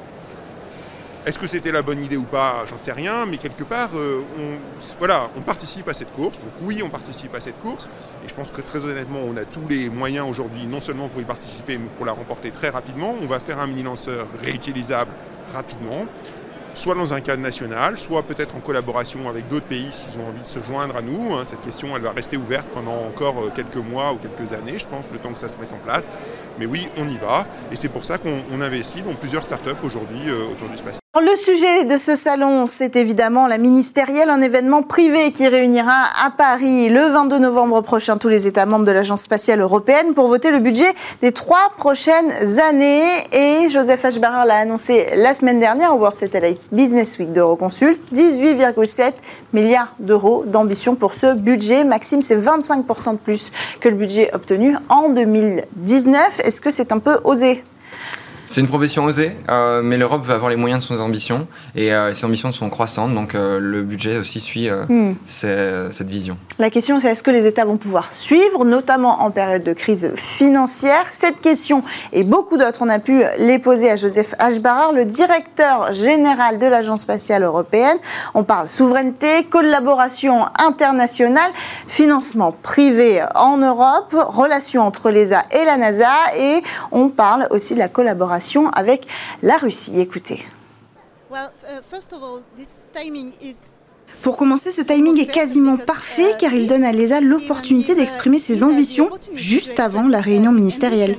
Est-ce 1.26 1.38
que 1.38 1.46
c'était 1.46 1.72
la 1.72 1.82
bonne 1.82 2.02
idée 2.02 2.16
ou 2.16 2.22
pas 2.22 2.64
J'en 2.70 2.78
sais 2.78 2.92
rien, 2.92 3.26
mais 3.26 3.36
quelque 3.36 3.64
part, 3.64 3.90
euh, 3.94 4.22
on, 4.38 4.58
voilà, 4.98 5.28
on 5.36 5.42
participe 5.42 5.88
à 5.88 5.94
cette 5.94 6.12
course. 6.12 6.36
Donc 6.36 6.52
oui, 6.62 6.80
on 6.82 6.88
participe 6.88 7.34
à 7.34 7.40
cette 7.40 7.58
course. 7.58 7.88
Et 8.24 8.28
je 8.28 8.34
pense 8.34 8.50
que 8.50 8.60
très 8.60 8.84
honnêtement, 8.84 9.20
on 9.24 9.36
a 9.36 9.44
tous 9.44 9.66
les 9.68 9.90
moyens 9.90 10.28
aujourd'hui, 10.28 10.66
non 10.66 10.80
seulement 10.80 11.08
pour 11.08 11.20
y 11.20 11.24
participer, 11.24 11.76
mais 11.76 11.88
pour 11.96 12.06
la 12.06 12.12
remporter 12.12 12.50
très 12.50 12.70
rapidement. 12.70 13.14
On 13.20 13.26
va 13.26 13.40
faire 13.40 13.58
un 13.58 13.66
mini-lanceur 13.66 14.26
réutilisable 14.42 15.10
rapidement 15.52 16.06
soit 16.78 16.94
dans 16.94 17.12
un 17.12 17.20
cadre 17.20 17.42
national, 17.42 17.98
soit 17.98 18.22
peut-être 18.22 18.54
en 18.54 18.60
collaboration 18.60 19.28
avec 19.28 19.48
d'autres 19.48 19.66
pays 19.66 19.88
s'ils 19.90 20.20
ont 20.20 20.28
envie 20.28 20.42
de 20.42 20.46
se 20.46 20.60
joindre 20.62 20.96
à 20.96 21.02
nous. 21.02 21.34
Hein. 21.34 21.42
Cette 21.46 21.60
question, 21.60 21.94
elle 21.96 22.02
va 22.02 22.12
rester 22.12 22.36
ouverte 22.36 22.68
pendant 22.72 23.06
encore 23.06 23.38
euh, 23.40 23.50
quelques 23.54 23.76
mois 23.76 24.12
ou 24.12 24.16
quelques 24.16 24.52
années, 24.52 24.78
je 24.78 24.86
pense, 24.86 25.06
le 25.12 25.18
temps 25.18 25.32
que 25.32 25.38
ça 25.38 25.48
se 25.48 25.56
mette 25.56 25.72
en 25.72 25.78
place. 25.78 26.04
Mais 26.58 26.66
oui, 26.66 26.88
on 26.96 27.08
y 27.08 27.18
va. 27.18 27.46
Et 27.72 27.76
c'est 27.76 27.88
pour 27.88 28.04
ça 28.04 28.18
qu'on 28.18 28.60
investit 28.60 29.02
dans 29.02 29.14
plusieurs 29.14 29.42
startups 29.42 29.70
aujourd'hui 29.82 30.28
euh, 30.28 30.52
autour 30.52 30.68
du 30.68 30.76
spatial. 30.76 31.07
Le 31.20 31.34
sujet 31.36 31.84
de 31.84 31.96
ce 31.96 32.14
salon, 32.14 32.66
c'est 32.68 32.94
évidemment 32.94 33.48
la 33.48 33.58
ministérielle, 33.58 34.30
un 34.30 34.40
événement 34.40 34.82
privé 34.82 35.32
qui 35.32 35.48
réunira 35.48 36.04
à 36.24 36.30
Paris 36.30 36.88
le 36.88 37.08
22 37.08 37.38
novembre 37.38 37.80
prochain 37.80 38.18
tous 38.18 38.28
les 38.28 38.46
États 38.46 38.66
membres 38.66 38.84
de 38.84 38.92
l'Agence 38.92 39.22
spatiale 39.22 39.60
européenne 39.60 40.14
pour 40.14 40.28
voter 40.28 40.52
le 40.52 40.60
budget 40.60 40.92
des 41.20 41.32
trois 41.32 41.72
prochaines 41.76 42.60
années. 42.60 43.02
Et 43.32 43.68
Joseph 43.68 44.04
Ashbarer 44.04 44.46
l'a 44.46 44.58
annoncé 44.58 45.06
la 45.16 45.34
semaine 45.34 45.58
dernière 45.58 45.92
au 45.92 45.98
World 45.98 46.16
Satellite 46.16 46.68
Business 46.70 47.18
Week 47.18 47.32
d'Euroconsult, 47.32 48.00
18,7 48.12 49.12
milliards 49.52 49.94
d'euros 49.98 50.44
d'ambition 50.46 50.94
pour 50.94 51.14
ce 51.14 51.34
budget. 51.34 51.82
Maxime, 51.82 52.22
c'est 52.22 52.36
25% 52.36 53.12
de 53.12 53.16
plus 53.16 53.50
que 53.80 53.88
le 53.88 53.96
budget 53.96 54.30
obtenu 54.34 54.76
en 54.88 55.08
2019. 55.08 56.40
Est-ce 56.44 56.60
que 56.60 56.70
c'est 56.70 56.92
un 56.92 57.00
peu 57.00 57.18
osé? 57.24 57.64
C'est 58.48 58.62
une 58.62 58.66
profession 58.66 59.04
osée, 59.04 59.36
euh, 59.50 59.82
mais 59.82 59.98
l'Europe 59.98 60.24
va 60.24 60.34
avoir 60.34 60.48
les 60.48 60.56
moyens 60.56 60.82
de 60.82 60.86
son 60.86 61.00
ambition 61.02 61.46
et 61.76 61.92
euh, 61.92 62.14
ses 62.14 62.24
ambitions 62.24 62.50
sont 62.50 62.70
croissantes, 62.70 63.14
donc 63.14 63.34
euh, 63.34 63.58
le 63.60 63.82
budget 63.82 64.16
aussi 64.16 64.40
suit 64.40 64.70
hmm. 64.70 65.12
cette 65.26 66.08
vision. 66.08 66.38
La 66.58 66.70
question, 66.70 66.98
c'est 66.98 67.08
est-ce 67.08 67.22
que 67.22 67.30
les 67.30 67.46
États 67.46 67.66
vont 67.66 67.76
pouvoir 67.76 68.08
suivre, 68.16 68.64
notamment 68.64 69.20
en 69.20 69.30
période 69.30 69.62
de 69.62 69.74
crise 69.74 70.12
financière? 70.16 71.04
Cette 71.10 71.42
question 71.42 71.82
et 72.14 72.24
beaucoup 72.24 72.56
d'autres, 72.56 72.80
on 72.80 72.88
a 72.88 72.98
pu 72.98 73.22
les 73.38 73.58
poser 73.58 73.90
à 73.90 73.96
Joseph 73.96 74.34
Ashbarer, 74.38 74.94
le 74.94 75.04
directeur 75.04 75.92
général 75.92 76.58
de 76.58 76.66
l'Agence 76.66 77.02
spatiale 77.02 77.42
européenne. 77.42 77.98
On 78.32 78.44
parle 78.44 78.70
souveraineté, 78.70 79.44
collaboration 79.44 80.46
internationale, 80.58 81.50
financement 81.86 82.56
privé 82.62 83.20
en 83.34 83.58
Europe, 83.58 84.14
relations 84.14 84.82
entre 84.82 85.10
l'ESA 85.10 85.44
et 85.52 85.66
la 85.66 85.76
NASA, 85.76 86.08
et 86.38 86.62
on 86.92 87.10
parle 87.10 87.46
aussi 87.50 87.74
de 87.74 87.78
la 87.78 87.88
collaboration 87.88 88.37
avec 88.72 89.06
la 89.42 89.56
Russie. 89.56 90.00
Écoutez. 90.00 90.44
Pour 94.22 94.36
commencer, 94.36 94.70
ce 94.70 94.82
timing 94.82 95.18
est 95.18 95.26
quasiment 95.26 95.76
parfait 95.76 96.34
car 96.38 96.52
il 96.52 96.66
donne 96.66 96.84
à 96.84 96.92
l'ESA 96.92 97.20
l'opportunité 97.20 97.94
d'exprimer 97.94 98.38
ses 98.38 98.64
ambitions 98.64 99.10
juste 99.34 99.78
avant 99.78 100.08
la 100.08 100.20
réunion 100.20 100.52
ministérielle. 100.52 101.16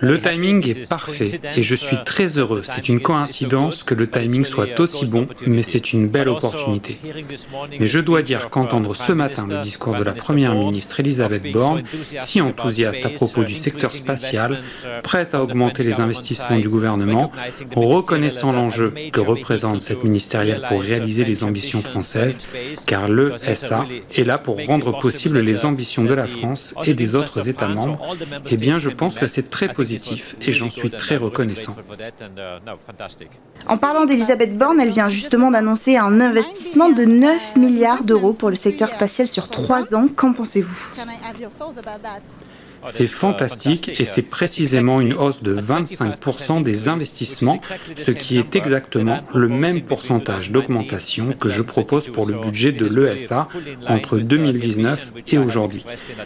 Le 0.00 0.20
timing 0.20 0.68
est 0.68 0.88
parfait 0.88 1.40
et 1.56 1.62
je 1.62 1.74
suis 1.74 1.96
très 2.04 2.38
heureux. 2.38 2.62
C'est 2.64 2.88
une 2.88 3.00
coïncidence 3.00 3.84
que 3.84 3.94
le 3.94 4.10
timing 4.10 4.44
soit 4.44 4.80
aussi 4.80 5.06
bon, 5.06 5.28
mais 5.46 5.62
c'est 5.62 5.92
une 5.92 6.08
belle 6.08 6.28
opportunité. 6.28 6.98
Mais 7.78 7.86
je 7.86 8.00
dois 8.00 8.22
dire 8.22 8.50
qu'entendre 8.50 8.94
ce 8.94 9.12
matin 9.12 9.46
le 9.46 9.62
discours 9.62 9.96
de 9.96 10.02
la 10.02 10.12
Première 10.12 10.54
ministre 10.54 10.98
Elisabeth 11.00 11.52
Borne, 11.52 11.84
si 12.20 12.40
enthousiaste 12.40 13.04
à 13.04 13.10
propos 13.10 13.44
du 13.44 13.54
secteur 13.54 13.92
spatial, 13.92 14.58
prête 15.04 15.34
à 15.34 15.42
augmenter 15.42 15.84
les 15.84 16.00
investissements 16.00 16.58
du 16.58 16.68
gouvernement, 16.68 17.30
reconnaissant 17.76 18.52
l'enjeu 18.52 18.92
que 19.12 19.20
représente 19.20 19.82
cette 19.82 20.02
ministérielle 20.02 20.64
pour 20.68 20.80
réaliser 20.80 21.24
les 21.24 21.44
ambitions 21.44 21.82
françaises, 21.82 22.48
car 22.86 23.08
le 23.08 23.36
SA 23.54 23.84
est 24.16 24.24
là 24.24 24.38
pour 24.38 24.64
rendre 24.66 24.98
possible 24.98 25.38
les 25.38 25.59
ambitions 25.64 26.04
de 26.04 26.14
la 26.14 26.26
France 26.26 26.74
et 26.84 26.94
des 26.94 27.14
autres 27.14 27.48
États 27.48 27.68
membres, 27.68 28.16
eh 28.50 28.56
bien 28.56 28.78
je 28.78 28.88
pense 28.88 29.18
que 29.18 29.26
c'est 29.26 29.50
très 29.50 29.72
positif 29.72 30.36
et 30.40 30.52
j'en 30.52 30.70
suis 30.70 30.90
très 30.90 31.16
reconnaissant. 31.16 31.76
En 33.68 33.76
parlant 33.76 34.06
d'Elisabeth 34.06 34.56
Borne, 34.56 34.80
elle 34.80 34.90
vient 34.90 35.08
justement 35.08 35.50
d'annoncer 35.50 35.96
un 35.96 36.20
investissement 36.20 36.90
de 36.90 37.04
9 37.04 37.56
milliards 37.56 38.04
d'euros 38.04 38.32
pour 38.32 38.50
le 38.50 38.56
secteur 38.56 38.90
spatial 38.90 39.26
sur 39.26 39.48
3 39.48 39.94
ans. 39.94 40.08
Qu'en 40.14 40.32
pensez-vous? 40.32 40.88
C'est 42.86 43.06
fantastique 43.06 44.00
et 44.00 44.04
c'est 44.04 44.22
précisément 44.22 45.00
une 45.00 45.12
hausse 45.12 45.42
de 45.42 45.54
25% 45.54 46.62
des 46.62 46.88
investissements, 46.88 47.60
ce 47.96 48.10
qui 48.10 48.38
est 48.38 48.56
exactement 48.56 49.20
le 49.34 49.48
même 49.48 49.82
pourcentage 49.82 50.50
d'augmentation 50.50 51.32
que 51.32 51.50
je 51.50 51.62
propose 51.62 52.08
pour 52.08 52.26
le 52.26 52.38
budget 52.38 52.72
de 52.72 52.86
l'ESA 52.86 53.48
entre 53.88 54.18
2019 54.18 55.12
et 55.32 55.38
aujourd'hui. 55.38 55.84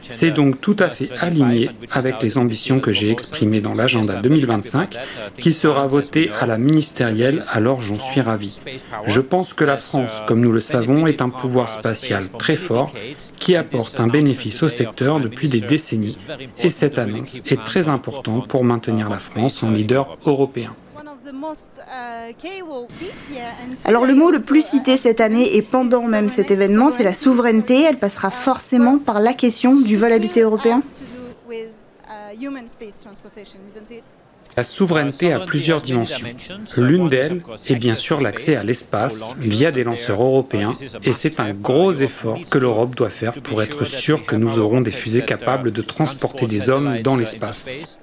C'est 0.09 0.31
donc 0.31 0.61
tout 0.61 0.77
à 0.79 0.89
fait 0.89 1.11
aligné 1.21 1.71
avec 1.91 2.23
les 2.23 2.39
ambitions 2.39 2.81
que 2.81 2.93
j'ai 2.93 3.11
exprimées 3.11 3.61
dans 3.61 3.75
l'agenda 3.75 4.21
2025 4.21 4.97
qui 5.39 5.53
sera 5.53 5.87
voté 5.87 6.31
à 6.41 6.47
la 6.47 6.59
ministérielle, 6.59 7.45
alors 7.51 7.83
j'en 7.83 7.99
suis 7.99 8.21
ravi. 8.21 8.61
Je 9.07 9.21
pense 9.21 9.53
que 9.53 9.65
la 9.65 9.77
France, 9.77 10.23
comme 10.27 10.41
nous 10.41 10.53
le 10.53 10.61
savons, 10.61 11.07
est 11.07 11.23
un 11.23 11.29
pouvoir 11.29 11.71
spatial 11.71 12.29
très 12.39 12.57
fort 12.57 12.93
qui 13.39 13.57
apporte 13.57 14.01
un 14.01 14.07
bénéfice 14.07 14.63
au 14.63 14.69
secteur 14.69 15.21
depuis 15.21 15.49
des 15.49 15.61
décennies 15.61 16.19
et 16.59 16.71
cette 16.71 16.99
annonce 16.99 17.37
est 17.47 17.65
très 17.65 17.89
importante 17.89 18.49
pour 18.49 18.65
maintenir 18.65 19.09
la 19.09 19.19
France 19.19 19.63
en 19.63 19.71
leader 19.71 20.17
européen. 20.27 20.75
Alors 23.85 24.07
le 24.07 24.15
mot 24.15 24.31
le 24.31 24.41
plus 24.41 24.63
cité 24.63 24.97
cette 24.97 25.21
année 25.21 25.57
et 25.57 25.63
pendant 25.63 26.07
même 26.07 26.29
cet 26.29 26.51
événement, 26.51 26.91
c'est 26.91 27.03
la 27.03 27.15
souveraineté. 27.15 27.83
Elle 27.83 27.99
passera 27.99 28.31
forcément 28.31 28.99
par 28.99 29.21
la 29.21 29.33
question 29.33 29.81
du 29.81 29.97
vol 29.97 30.13
habité 30.13 30.41
européen. 30.41 30.83
La 34.57 34.65
souveraineté 34.65 35.33
a 35.33 35.41
plusieurs 35.41 35.83
dimensions. 35.83 36.27
L'une 36.77 37.09
d'elles 37.09 37.43
est 37.67 37.75
bien 37.77 37.95
sûr 37.95 38.21
l'accès 38.21 38.57
à 38.57 38.63
l'espace 38.63 39.35
via 39.39 39.73
des 39.73 39.85
lanceurs 39.85 40.23
européens 40.23 40.75
et 41.03 41.13
c'est 41.13 41.41
un 41.41 41.53
gros 41.53 41.93
effort 41.93 42.39
que 42.51 42.59
l'Europe 42.59 42.95
doit 42.95 43.11
faire 43.11 43.35
pour 43.35 43.63
être 43.63 43.85
sûre 43.85 44.25
que 44.25 44.37
nous 44.37 44.59
aurons 44.59 44.81
des 44.81 44.93
fusées 44.93 45.25
capables 45.25 45.73
de 45.73 45.83
transporter 45.83 46.47
des 46.47 46.69
hommes 46.71 47.01
dans 47.03 47.17
l'espace. 47.17 47.99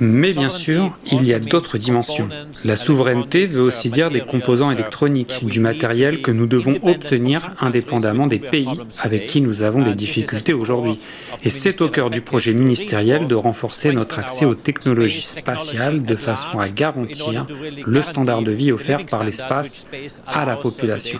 Mais 0.00 0.32
bien 0.32 0.50
sûr, 0.50 0.98
il 1.12 1.24
y 1.24 1.34
a 1.34 1.38
d'autres 1.38 1.78
dimensions. 1.78 2.28
La 2.64 2.76
souveraineté 2.76 3.46
veut 3.46 3.62
aussi 3.62 3.90
dire 3.90 4.10
des 4.10 4.20
composants 4.20 4.70
électroniques, 4.70 5.44
du 5.44 5.60
matériel 5.60 6.22
que 6.22 6.30
nous 6.30 6.46
devons 6.46 6.78
obtenir 6.82 7.50
indépendamment 7.60 8.26
des 8.26 8.38
pays 8.38 8.68
avec 9.00 9.26
qui 9.26 9.40
nous 9.40 9.62
avons 9.62 9.82
des 9.82 9.94
difficultés 9.94 10.52
aujourd'hui. 10.52 10.98
Et 11.42 11.50
c'est 11.50 11.80
au 11.80 11.88
cœur 11.88 12.10
du 12.10 12.20
projet 12.20 12.54
ministériel 12.54 13.26
de 13.26 13.34
renforcer 13.34 13.92
notre 13.92 14.18
accès 14.18 14.44
aux 14.44 14.54
technologies 14.54 15.22
spatiales 15.22 16.02
de 16.02 16.16
façon 16.16 16.58
à 16.58 16.68
garantir 16.68 17.46
le 17.84 18.02
standard 18.02 18.42
de 18.42 18.52
vie 18.52 18.72
offert 18.72 19.04
par 19.06 19.24
l'espace 19.24 19.86
à 20.26 20.44
la 20.44 20.56
population. 20.56 21.18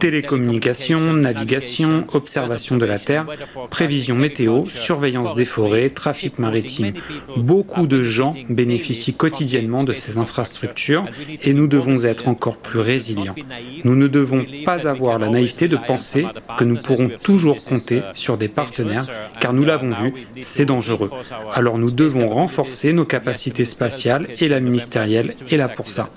Télécommunications, 0.00 1.12
navigation, 1.14 2.06
observation 2.12 2.76
de 2.76 2.84
la 2.84 2.98
Terre, 2.98 3.26
prévision 3.70 4.14
météo, 4.14 4.64
surveillance 4.66 5.34
des 5.34 5.44
forêts, 5.44 5.90
trafic 5.96 6.38
maritime. 6.38 6.92
Beaucoup 7.36 7.88
de 7.88 8.04
gens 8.04 8.34
bénéficient 8.48 9.14
quotidiennement 9.14 9.82
de 9.82 9.92
ces 9.92 10.18
infrastructures 10.18 11.04
et 11.42 11.52
nous 11.52 11.66
devons 11.66 12.04
être 12.04 12.28
encore 12.28 12.58
plus 12.58 12.78
résilients. 12.78 13.34
Nous 13.82 13.96
ne 13.96 14.06
devons 14.06 14.44
pas 14.64 14.86
avoir 14.86 15.18
la 15.18 15.28
naïveté 15.28 15.66
de 15.66 15.76
penser 15.76 16.24
que 16.58 16.64
nous 16.64 16.76
pourrons 16.76 17.10
toujours 17.22 17.58
compter 17.64 18.02
sur 18.14 18.38
des 18.38 18.48
partenaires, 18.48 19.06
car 19.40 19.52
nous 19.52 19.64
l'avons 19.64 19.90
vu, 20.02 20.12
c'est 20.42 20.66
dangereux. 20.66 21.10
Alors 21.52 21.78
nous 21.78 21.90
devons 21.90 22.28
renforcer 22.28 22.92
nos 22.92 23.04
capacités 23.04 23.64
spatiales 23.64 24.28
et 24.38 24.48
la 24.48 24.60
ministérielle 24.60 25.32
est 25.50 25.56
là 25.56 25.68
pour 25.68 25.90
ça. 25.90 26.10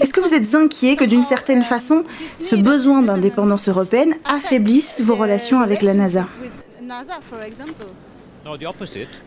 Est-ce 0.00 0.12
que 0.12 0.20
vous 0.20 0.34
êtes 0.34 0.54
inquiet 0.54 0.96
que 0.96 1.04
d'une 1.04 1.24
certaine 1.24 1.62
façon, 1.62 2.04
ce 2.40 2.56
besoin 2.56 3.02
d'indépendance 3.02 3.68
européenne 3.68 4.14
affaiblisse 4.24 5.00
vos 5.02 5.16
relations 5.16 5.60
avec 5.60 5.82
la 5.82 5.94
NASA? 5.94 6.26
NASA, 6.84 7.22
for 7.22 7.40
example. 7.42 7.90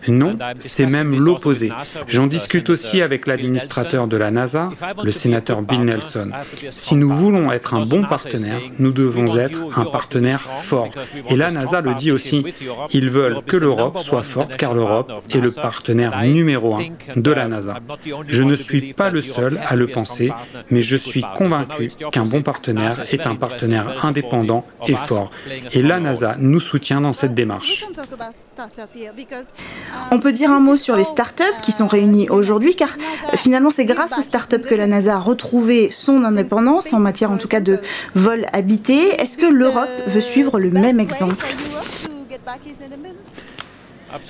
Non, 0.08 0.38
c'est 0.60 0.86
même 0.86 1.18
l'opposé. 1.18 1.72
J'en 2.08 2.28
discute 2.28 2.70
aussi 2.70 3.02
avec 3.02 3.28
l'administrateur 3.28 4.08
de 4.08 4.18
la 4.18 4.32
NASA, 4.32 4.70
le 5.04 5.12
sénateur 5.12 5.62
Bill 5.62 5.86
Nelson. 5.86 6.32
Si 6.70 6.96
nous 6.96 7.10
voulons 7.10 7.52
être 7.52 7.74
un 7.74 7.86
bon 7.86 8.04
partenaire, 8.04 8.60
nous 8.80 8.92
devons 8.92 9.38
être 9.38 9.78
un 9.78 9.86
partenaire 9.86 10.42
fort. 10.62 10.90
Et 11.30 11.36
la 11.36 11.52
NASA 11.52 11.82
le 11.82 11.96
dit 11.96 12.12
aussi. 12.12 12.44
Ils 12.92 13.10
veulent 13.10 13.42
que 13.46 13.58
l'Europe 13.58 14.00
soit 14.00 14.24
forte 14.24 14.56
car 14.58 14.74
l'Europe 14.74 15.12
est 15.34 15.40
le 15.40 15.52
partenaire 15.52 16.22
numéro 16.24 16.76
un 16.76 16.88
de 17.16 17.32
la 17.32 17.48
NASA. 17.48 17.80
Je 18.28 18.44
ne 18.44 18.56
suis 18.56 18.94
pas 18.94 19.10
le 19.10 19.22
seul 19.22 19.60
à 19.68 19.76
le 19.76 19.88
penser, 19.88 20.32
mais 20.70 20.84
je 20.84 20.96
suis 20.96 21.24
convaincu 21.38 21.90
qu'un 22.12 22.24
bon 22.24 22.42
partenaire 22.42 22.98
est 23.12 23.26
un 23.26 23.36
partenaire 23.36 24.06
indépendant 24.06 24.66
et 24.88 24.96
fort. 24.96 25.32
Et 25.74 25.82
la 25.82 26.00
NASA 26.00 26.36
nous 26.40 26.60
soutient 26.60 27.02
dans 27.02 27.14
cette 27.14 27.34
démarche. 27.34 27.86
On 30.12 30.20
peut 30.20 30.32
dire 30.32 30.52
un 30.52 30.60
mot 30.60 30.78
sur 30.78 30.96
les 30.96 31.04
startups 31.04 31.44
qui 31.62 31.72
sont 31.72 31.88
réunies 31.88 32.30
aujourd'hui, 32.30 32.76
car 32.76 32.90
finalement 33.36 33.72
c'est 33.72 33.86
grâce 33.86 34.18
aux 34.18 34.22
startups 34.22 34.62
que 34.62 34.76
la 34.76 34.88
NASA 34.88 35.16
a 35.16 35.20
retrouvé 35.20 35.90
son 35.92 36.24
indépendance, 36.24 36.94
en 36.94 37.00
matière 37.00 37.32
en 37.32 37.38
tout 37.38 37.48
cas 37.48 37.62
de 37.62 37.80
vol 38.16 38.46
habité. 38.54 39.10
Est-ce 39.22 39.38
que 39.38 39.46
l'Europe 39.46 39.90
veut 40.08 40.22
suivre 40.22 40.60
le 40.60 40.72
même 40.72 41.00
exemple 41.00 41.46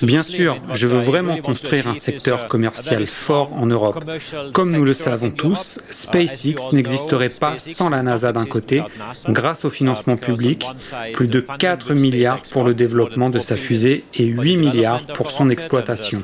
Bien 0.02 0.22
sûr, 0.22 0.56
je 0.74 0.86
veux 0.86 1.00
vraiment 1.00 1.36
construire 1.38 1.88
un 1.88 1.94
secteur 1.94 2.48
commercial 2.48 3.06
fort 3.06 3.52
en 3.54 3.66
Europe. 3.66 4.04
Comme 4.52 4.72
nous 4.72 4.84
le 4.84 4.94
savons 4.94 5.30
tous, 5.30 5.80
SpaceX 5.90 6.72
n'existerait 6.72 7.28
pas 7.28 7.58
sans 7.58 7.88
la 7.88 8.02
NASA 8.02 8.32
d'un 8.32 8.44
côté, 8.44 8.82
grâce 9.28 9.64
au 9.64 9.70
financement 9.70 10.16
public, 10.16 10.66
plus 11.12 11.28
de 11.28 11.40
4 11.40 11.94
milliards 11.94 12.42
pour 12.50 12.64
le 12.64 12.74
développement 12.74 13.30
de 13.30 13.38
sa 13.38 13.56
fusée 13.56 14.04
et 14.14 14.24
8 14.24 14.56
milliards 14.56 15.06
pour 15.06 15.30
son 15.30 15.50
exploitation. 15.50 16.22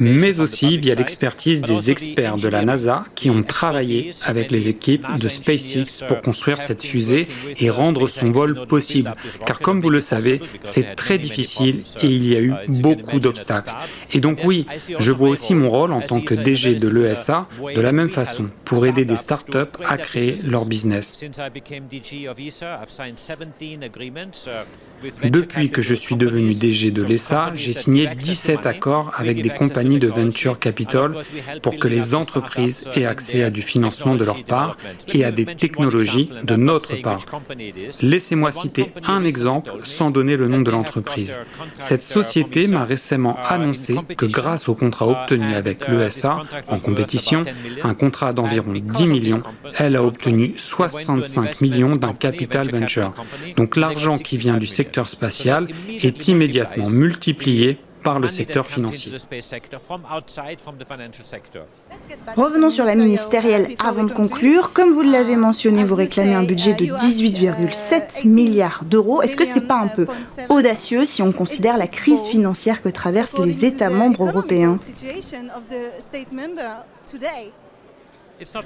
Mais 0.00 0.40
aussi 0.40 0.78
via 0.78 0.94
l'expertise 0.94 1.62
des 1.62 1.90
experts 1.90 2.36
de 2.36 2.48
la 2.48 2.64
NASA 2.64 3.04
qui 3.14 3.30
ont 3.30 3.42
travaillé 3.42 4.12
avec 4.24 4.50
les 4.50 4.68
équipes 4.68 5.06
de 5.18 5.28
SpaceX 5.28 6.04
pour 6.06 6.20
construire 6.22 6.60
cette 6.60 6.82
fusée 6.82 7.28
et 7.58 7.70
rendre 7.70 8.08
son 8.08 8.30
vol 8.30 8.66
possible. 8.66 9.12
Car 9.46 9.58
comme 9.60 9.80
vous 9.80 9.90
le 9.90 10.00
savez, 10.00 10.40
c'est 10.64 10.94
très 10.96 11.18
difficile 11.18 11.61
et 11.70 12.06
il 12.06 12.26
y 12.26 12.36
a 12.36 12.40
eu 12.40 12.54
beaucoup 12.68 13.20
d'obstacles. 13.20 13.72
Et 14.12 14.20
donc 14.20 14.38
oui, 14.44 14.66
je 14.98 15.10
vois 15.10 15.28
aussi 15.30 15.54
mon 15.54 15.70
rôle 15.70 15.92
en 15.92 16.00
tant 16.00 16.20
que 16.20 16.34
DG 16.34 16.74
de 16.74 16.88
l'ESA 16.88 17.48
de 17.74 17.80
la 17.80 17.92
même 17.92 18.10
façon, 18.10 18.46
pour 18.64 18.86
aider 18.86 19.04
des 19.04 19.16
startups 19.16 19.76
à 19.84 19.96
créer 19.96 20.36
leur 20.44 20.64
business. 20.66 21.12
Depuis 25.24 25.70
que 25.70 25.82
je 25.82 25.94
suis 25.94 26.16
devenu 26.16 26.54
DG 26.54 26.90
de 26.90 27.02
l'ESA, 27.02 27.52
j'ai 27.54 27.72
signé 27.72 28.08
17 28.14 28.66
accords 28.66 29.12
avec 29.16 29.42
des 29.42 29.50
compagnies 29.50 29.98
de 29.98 30.08
venture 30.08 30.58
capital 30.58 31.14
pour 31.62 31.76
que 31.76 31.88
les 31.88 32.14
entreprises 32.14 32.88
aient 32.94 33.06
accès 33.06 33.42
à 33.42 33.50
du 33.50 33.62
financement 33.62 34.14
de 34.14 34.24
leur 34.24 34.44
part 34.44 34.76
et 35.12 35.24
à 35.24 35.30
des 35.30 35.46
technologies 35.46 36.30
de 36.44 36.56
notre 36.56 37.00
part. 37.00 37.24
Laissez-moi 38.00 38.52
citer 38.52 38.92
un 39.06 39.24
exemple 39.24 39.70
sans 39.84 40.10
donner 40.10 40.36
le 40.36 40.48
nom 40.48 40.60
de 40.60 40.70
l'entreprise. 40.70 41.34
Cette 41.78 42.02
société 42.02 42.66
m'a 42.66 42.84
récemment 42.84 43.36
annoncé 43.48 43.96
que 44.16 44.26
grâce 44.26 44.68
au 44.68 44.74
contrat 44.74 45.06
obtenu 45.06 45.54
avec 45.54 45.86
l'ESA 45.88 46.42
en 46.68 46.78
compétition, 46.78 47.44
un 47.82 47.94
contrat 47.94 48.32
d'environ 48.32 48.72
10 48.72 49.06
millions, 49.06 49.42
elle 49.78 49.96
a 49.96 50.02
obtenu 50.02 50.54
65 50.56 51.60
millions 51.60 51.96
d'un 51.96 52.12
capital 52.12 52.70
venture. 52.70 53.12
Donc 53.56 53.76
l'argent 53.76 54.18
qui 54.18 54.36
vient 54.36 54.56
du 54.56 54.66
secteur 54.66 55.08
spatial 55.08 55.68
est 55.88 56.28
immédiatement 56.28 56.88
multiplié 56.88 57.78
par 58.02 58.20
le 58.20 58.28
secteur 58.28 58.66
financier. 58.66 59.12
Revenons 62.36 62.70
sur 62.70 62.84
la 62.84 62.94
ministérielle 62.94 63.74
avant 63.78 64.04
de 64.04 64.12
conclure. 64.12 64.72
Comme 64.72 64.90
vous 64.92 65.02
l'avez 65.02 65.36
mentionné, 65.36 65.84
vous 65.84 65.94
réclamez 65.94 66.34
un 66.34 66.44
budget 66.44 66.74
de 66.74 66.86
18,7 66.86 68.26
milliards 68.26 68.84
d'euros. 68.84 69.22
Est-ce 69.22 69.36
que 69.36 69.44
ce 69.44 69.54
n'est 69.54 69.66
pas 69.66 69.78
un 69.78 69.88
peu 69.88 70.06
audacieux 70.48 71.04
si 71.04 71.22
on 71.22 71.32
considère 71.32 71.76
la 71.76 71.86
crise 71.86 72.24
financière 72.26 72.82
que 72.82 72.88
traversent 72.88 73.38
les 73.38 73.64
États 73.64 73.90
membres 73.90 74.26
européens? 74.28 74.78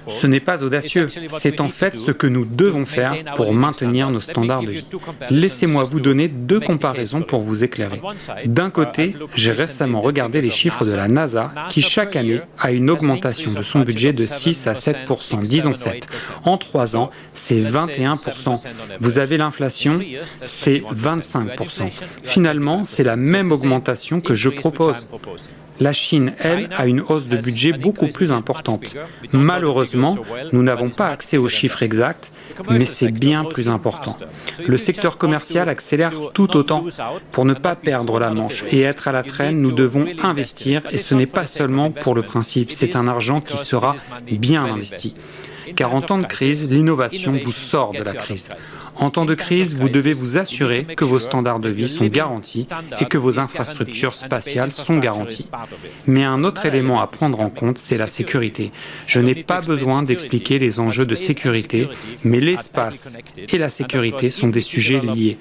Ce 0.09 0.27
n'est 0.27 0.41
pas 0.41 0.63
audacieux, 0.63 1.09
c'est 1.39 1.61
en 1.61 1.69
fait 1.69 1.97
ce 1.97 2.11
que 2.11 2.27
nous 2.27 2.45
devons 2.45 2.87
faire 2.87 3.15
pour 3.37 3.53
maintenir 3.53 4.11
nos 4.11 4.21
standards 4.21 4.63
de 4.63 4.71
vie. 4.71 4.87
Laissez-moi 5.31 5.85
vous 5.85 6.01
donner 6.01 6.29
deux 6.29 6.61
comparaisons 6.61 7.23
pour 7.23 7.43
vous 7.43 7.65
éclairer. 7.65 8.01
D'un 8.47 8.71
côté, 8.71 9.15
j'ai 9.35 9.53
récemment 9.53 10.01
regardé 10.01 10.41
les 10.41 10.51
chiffres 10.51 10.85
de 10.85 10.93
la 10.93 11.09
NASA 11.09 11.53
qui 11.71 11.83
chaque 11.83 12.17
année 12.17 12.41
a 12.59 12.73
une 12.73 12.91
augmentation 12.91 13.51
de 13.53 13.63
son 13.63 13.81
budget 13.81 14.13
de 14.13 14.25
6 14.25 14.67
à 14.67 14.73
7% 14.75 15.41
disons 15.43 15.75
7. 15.75 16.07
En 16.45 16.59
trois 16.59 16.97
ans, 16.97 17.11
c'est 17.35 17.61
21% 17.61 18.61
Vous 19.01 19.19
avez 19.19 19.37
l'inflation, 19.37 19.99
c'est 20.45 20.83
25% 20.95 21.91
Finalement, 22.23 22.85
c'est 22.85 23.05
la 23.05 23.17
même 23.17 23.53
augmentation 23.53 24.21
que 24.21 24.35
je 24.35 24.49
propose. 24.49 25.07
La 25.81 25.93
Chine, 25.93 26.33
elle, 26.39 26.69
a 26.77 26.87
une 26.87 27.01
hausse 27.01 27.29
de 27.29 27.37
budget 27.37 27.73
beaucoup 27.73 28.07
plus 28.07 28.33
importante. 28.33 28.95
Malheureusement, 29.33 30.17
nous 30.53 30.63
n'avons 30.63 30.91
pas 30.91 31.09
accès 31.09 31.37
aux 31.37 31.49
chiffres 31.49 31.83
exacts, 31.83 32.31
mais 32.71 32.87
c'est 32.87 33.11
bien 33.11 33.45
plus 33.45 33.69
important. 33.69 34.17
Le 34.67 34.79
secteur 34.79 35.19
commercial 35.19 35.69
accélère 35.69 36.13
tout 36.33 36.57
autant. 36.57 36.85
Pour 37.33 37.45
ne 37.45 37.55
pas 37.55 37.77
perdre 37.77 38.19
la 38.19 38.33
manche 38.33 38.65
et 38.71 38.81
être 38.83 39.09
à 39.09 39.13
la 39.13 39.23
traîne, 39.23 39.61
nous 39.61 39.73
devons 39.73 40.07
investir 40.23 40.83
et 40.91 40.99
ce 40.99 41.15
n'est 41.15 41.27
pas 41.27 41.47
seulement 41.47 41.91
pour 41.91 42.15
le 42.15 42.23
principe, 42.23 42.73
c'est 42.73 42.97
un 42.97 43.09
argent 43.09 43.41
qui 43.41 43.57
sera 43.57 43.97
bien 44.31 44.65
investi. 44.65 45.15
Car 45.75 45.95
en 45.95 46.01
temps 46.01 46.19
de 46.19 46.27
crise, 46.27 46.71
l'innovation 46.71 47.33
vous 47.33 47.53
sort 47.53 47.93
de 47.93 48.03
la 48.03 48.13
crise. 48.13 48.51
En 48.97 49.11
temps 49.11 49.25
de 49.25 49.35
crise, 49.35 49.75
vous 49.77 49.89
devez 49.89 50.13
vous 50.13 50.37
assurer 50.37 50.85
que 50.85 51.05
vos 51.05 51.19
standards 51.19 51.61
de 51.61 51.69
vie 51.69 51.89
sont 51.89 52.07
garantis 52.07 52.69
et 53.01 53.07
que 53.07 53.19
vos 53.19 53.39
infrastructures 53.39 54.15
spatiales 54.15 54.73
sont 54.73 54.99
garanties. 54.99 55.49
Mais 56.07 56.25
un 56.25 56.45
autre 56.45 56.67
élément 56.67 57.01
à 57.01 57.07
prendre 57.07 57.41
en 57.41 57.51
compte, 57.51 57.79
c'est 57.79 57.97
la 57.97 58.07
sécurité. 58.07 58.73
Je 59.07 59.21
n'ai 59.21 59.35
pas 59.35 59.61
besoin 59.61 60.03
d'expliquer 60.03 60.59
les 60.59 60.79
enjeux 60.79 61.07
de 61.07 61.15
sécurité, 61.15 61.89
mais 62.23 62.41
l'espace 62.41 63.19
et 63.37 63.59
la 63.59 63.69
sécurité 63.69 64.31
sont 64.31 64.49
des 64.49 64.61
sujets 64.61 65.01
liés 65.01 65.39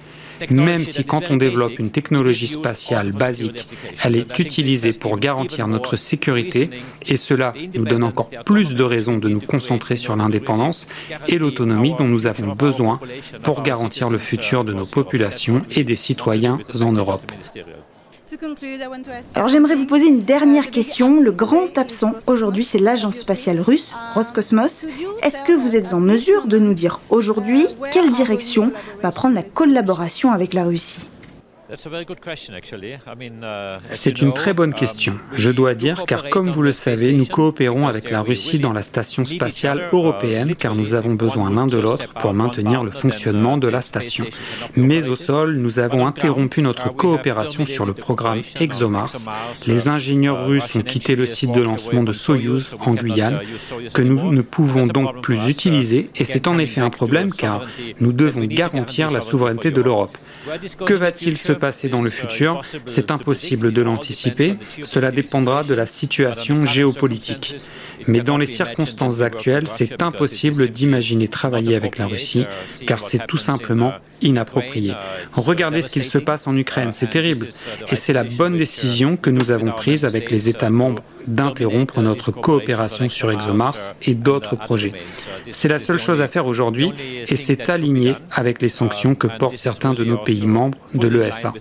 même 0.50 0.84
si 0.84 1.06
quand 1.06 1.24
on 1.30 1.38
développe 1.38 1.80
une 1.80 1.92
technologie 1.92 2.48
spatiale 2.48 3.12
basique, 3.12 3.68
elle 4.04 4.16
est 4.16 4.40
utilisée 4.40 4.94
pour 4.94 5.18
garantir 5.18 5.68
notre 5.68 5.96
sécurité, 5.96 6.70
et 7.08 7.18
cela 7.18 7.54
nous 7.74 7.86
donne 7.86 8.04
encore 8.04 8.30
plus 8.46 8.76
de 8.76 8.84
raisons 8.84 9.18
de 9.18 9.30
nous 9.30 9.42
concentrer 9.42 9.96
sur 9.96 10.16
l'indépendance 10.16 10.88
et 11.28 11.38
l'autonomie 11.38 11.96
dont 11.98 12.08
nous 12.08 12.28
avons 12.28 12.54
besoin 12.54 13.00
pour 13.44 13.64
garantir 13.64 14.10
le 14.10 14.18
futur 14.18 14.64
de 14.64 14.74
nos 14.74 14.86
populations 14.86 15.60
et 15.72 15.84
des 15.84 15.96
citoyens 15.96 16.60
en 16.82 16.92
Europe. 16.92 17.32
Alors 19.36 19.50
j'aimerais 19.50 19.76
vous 19.76 19.86
poser 19.86 20.08
une 20.08 20.22
dernière 20.22 20.72
question. 20.72 21.22
Le 21.22 21.32
grand 21.32 21.78
absent 21.78 22.14
aujourd'hui, 22.28 22.64
c'est 22.64 22.80
l'agence 22.80 23.18
spatiale 23.18 23.60
russe, 23.60 23.94
Roscosmos. 24.14 24.88
Est-ce 25.22 25.44
que 25.44 25.54
vous 25.54 25.76
êtes 25.76 25.94
en 25.94 26.00
mesure 26.00 26.48
de 26.48 26.58
nous 26.58 26.74
dire 26.74 27.02
aujourd'hui 27.10 27.68
quelle 27.92 28.10
direction 28.12 28.72
va 29.02 29.12
prendre 29.12 29.36
la 29.36 29.44
collaboration 29.44 30.32
avec 30.32 30.54
la 30.54 30.64
Russie? 30.64 31.08
Uh, 31.08 31.15
C'est 33.92 34.22
une 34.22 34.34
très 34.34 34.54
bonne 34.54 34.70
um, 34.70 34.76
question. 34.76 35.18
Je 35.34 35.52
dois 35.52 35.74
dire, 35.74 36.04
car 36.06 36.30
comme 36.30 36.50
vous 36.50 36.62
le 36.62 36.74
savez, 36.74 37.14
nous 37.14 37.26
coopérons 37.26 37.88
avec 37.88 38.12
la 38.12 38.22
Russie 38.22 38.60
dans 38.60 38.74
la 38.74 38.82
station 38.82 39.26
spatiale 39.26 39.90
uh, 39.92 39.96
européenne, 39.96 40.56
car 40.56 40.76
nous 40.76 40.94
avons 40.94 41.14
besoin 41.14 41.50
l'un 41.52 41.68
de 41.68 41.78
l'autre 41.78 42.14
pour 42.14 42.34
maintenir 42.34 42.84
le 42.84 42.92
fonctionnement 42.92 43.58
de 43.58 43.68
la 43.68 43.82
station. 43.82 44.26
Mais 44.76 45.08
au 45.08 45.16
sol, 45.16 45.56
nous 45.56 45.80
avons 45.80 46.08
interrompu 46.08 46.62
notre 46.62 46.92
uh, 46.92 46.96
coopération 46.96 47.66
sur 47.66 47.86
le 47.86 47.94
programme 47.94 48.42
ExoMars. 48.60 49.12
Les 49.68 49.88
ingénieurs 49.88 50.48
russes 50.48 50.76
ont 50.76 50.82
quitté 50.82 51.16
le 51.16 51.26
site 51.26 51.52
de 51.52 51.62
lancement 51.62 52.04
de 52.04 52.14
Soyuz 52.14 52.76
en 52.80 52.94
Guyane, 52.94 53.40
que 53.94 54.02
nous 54.02 54.32
ne 54.32 54.42
pouvons 54.42 54.88
donc 54.88 55.22
plus 55.22 55.48
utiliser, 55.48 56.10
et 56.16 56.24
c'est 56.24 56.48
en 56.48 56.58
effet 56.58 56.82
un 56.82 56.90
problème 56.90 57.32
car 57.32 57.66
nous 58.00 58.14
devons 58.14 58.46
garantir 58.46 59.12
la 59.12 59.22
souveraineté 59.22 59.72
de 59.72 59.82
l'Europe. 59.82 60.18
Que 60.86 60.94
va-t-il 60.94 61.38
se 61.38 61.52
passer 61.52 61.90
dans 61.90 62.02
le 62.02 62.10
futur 62.10 62.62
C'est 62.86 63.12
impossible 63.12 63.72
de 63.72 63.82
l'anticiper. 63.82 64.58
Cela 64.84 65.12
dépendra 65.12 65.64
de 65.64 65.74
la 65.74 65.86
situation 65.86 66.66
géopolitique. 66.66 67.56
Mais 68.08 68.22
dans 68.22 68.38
les 68.38 68.46
circonstances 68.46 69.22
actuelles, 69.22 69.68
c'est 69.68 70.02
impossible 70.02 70.70
d'imaginer 70.70 71.28
travailler 71.28 71.76
avec 71.76 71.98
la 71.98 72.08
Russie, 72.08 72.46
car 72.86 73.00
c'est 73.00 73.26
tout 73.28 73.38
simplement 73.38 73.94
inapproprié. 74.22 74.94
Regardez 75.34 75.82
ce 75.82 75.90
qu'il 75.90 76.04
se 76.04 76.18
passe 76.18 76.48
en 76.48 76.56
Ukraine, 76.56 76.92
c'est 76.94 77.10
terrible. 77.10 77.48
Et 77.92 77.96
c'est 77.96 78.14
la 78.14 78.24
bonne 78.24 78.58
décision 78.58 79.18
que 79.18 79.30
nous 79.30 79.52
avons 79.52 79.72
prise 79.72 80.06
avec 80.06 80.32
les 80.32 80.50
États 80.50 80.70
membres 80.70 81.04
d'interrompre 81.28 82.02
notre 82.02 82.32
coopération 82.32 83.10
sur 83.10 83.32
ExoMars 83.32 83.96
et 84.04 84.14
d'autres 84.14 84.56
projets. 84.56 84.94
C'est 85.52 85.68
la 85.68 85.80
seule 85.80 86.00
chose 86.00 86.22
à 86.22 86.28
faire 86.28 86.46
aujourd'hui 86.46 86.92
et 87.28 87.36
c'est 87.36 87.70
aligné 87.70 88.16
avec 88.32 88.62
les 88.62 88.70
sanctions 88.70 89.16
que 89.16 89.28
portent 89.28 89.58
certains 89.58 89.94
de 89.94 90.04
nos 90.04 90.18
pays 90.18 90.46
membres 90.46 90.78
de 90.94 91.08
l'ESA. 91.08 91.54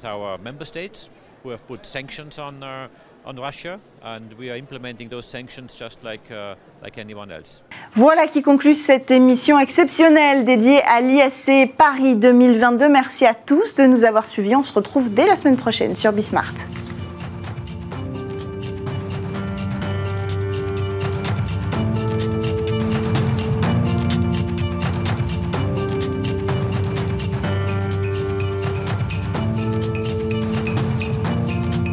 Voilà 7.92 8.26
qui 8.26 8.42
conclut 8.42 8.74
cette 8.74 9.10
émission 9.10 9.58
exceptionnelle 9.58 10.44
dédiée 10.44 10.82
à 10.82 11.00
l'ISC 11.00 11.72
Paris 11.76 12.16
2022. 12.16 12.88
Merci 12.88 13.24
à 13.24 13.34
tous 13.34 13.76
de 13.76 13.84
nous 13.84 14.04
avoir 14.04 14.26
suivis. 14.26 14.54
On 14.56 14.62
se 14.62 14.72
retrouve 14.72 15.12
dès 15.12 15.26
la 15.26 15.36
semaine 15.36 15.56
prochaine 15.56 15.96
sur 15.96 16.12
Bismart. 16.12 16.54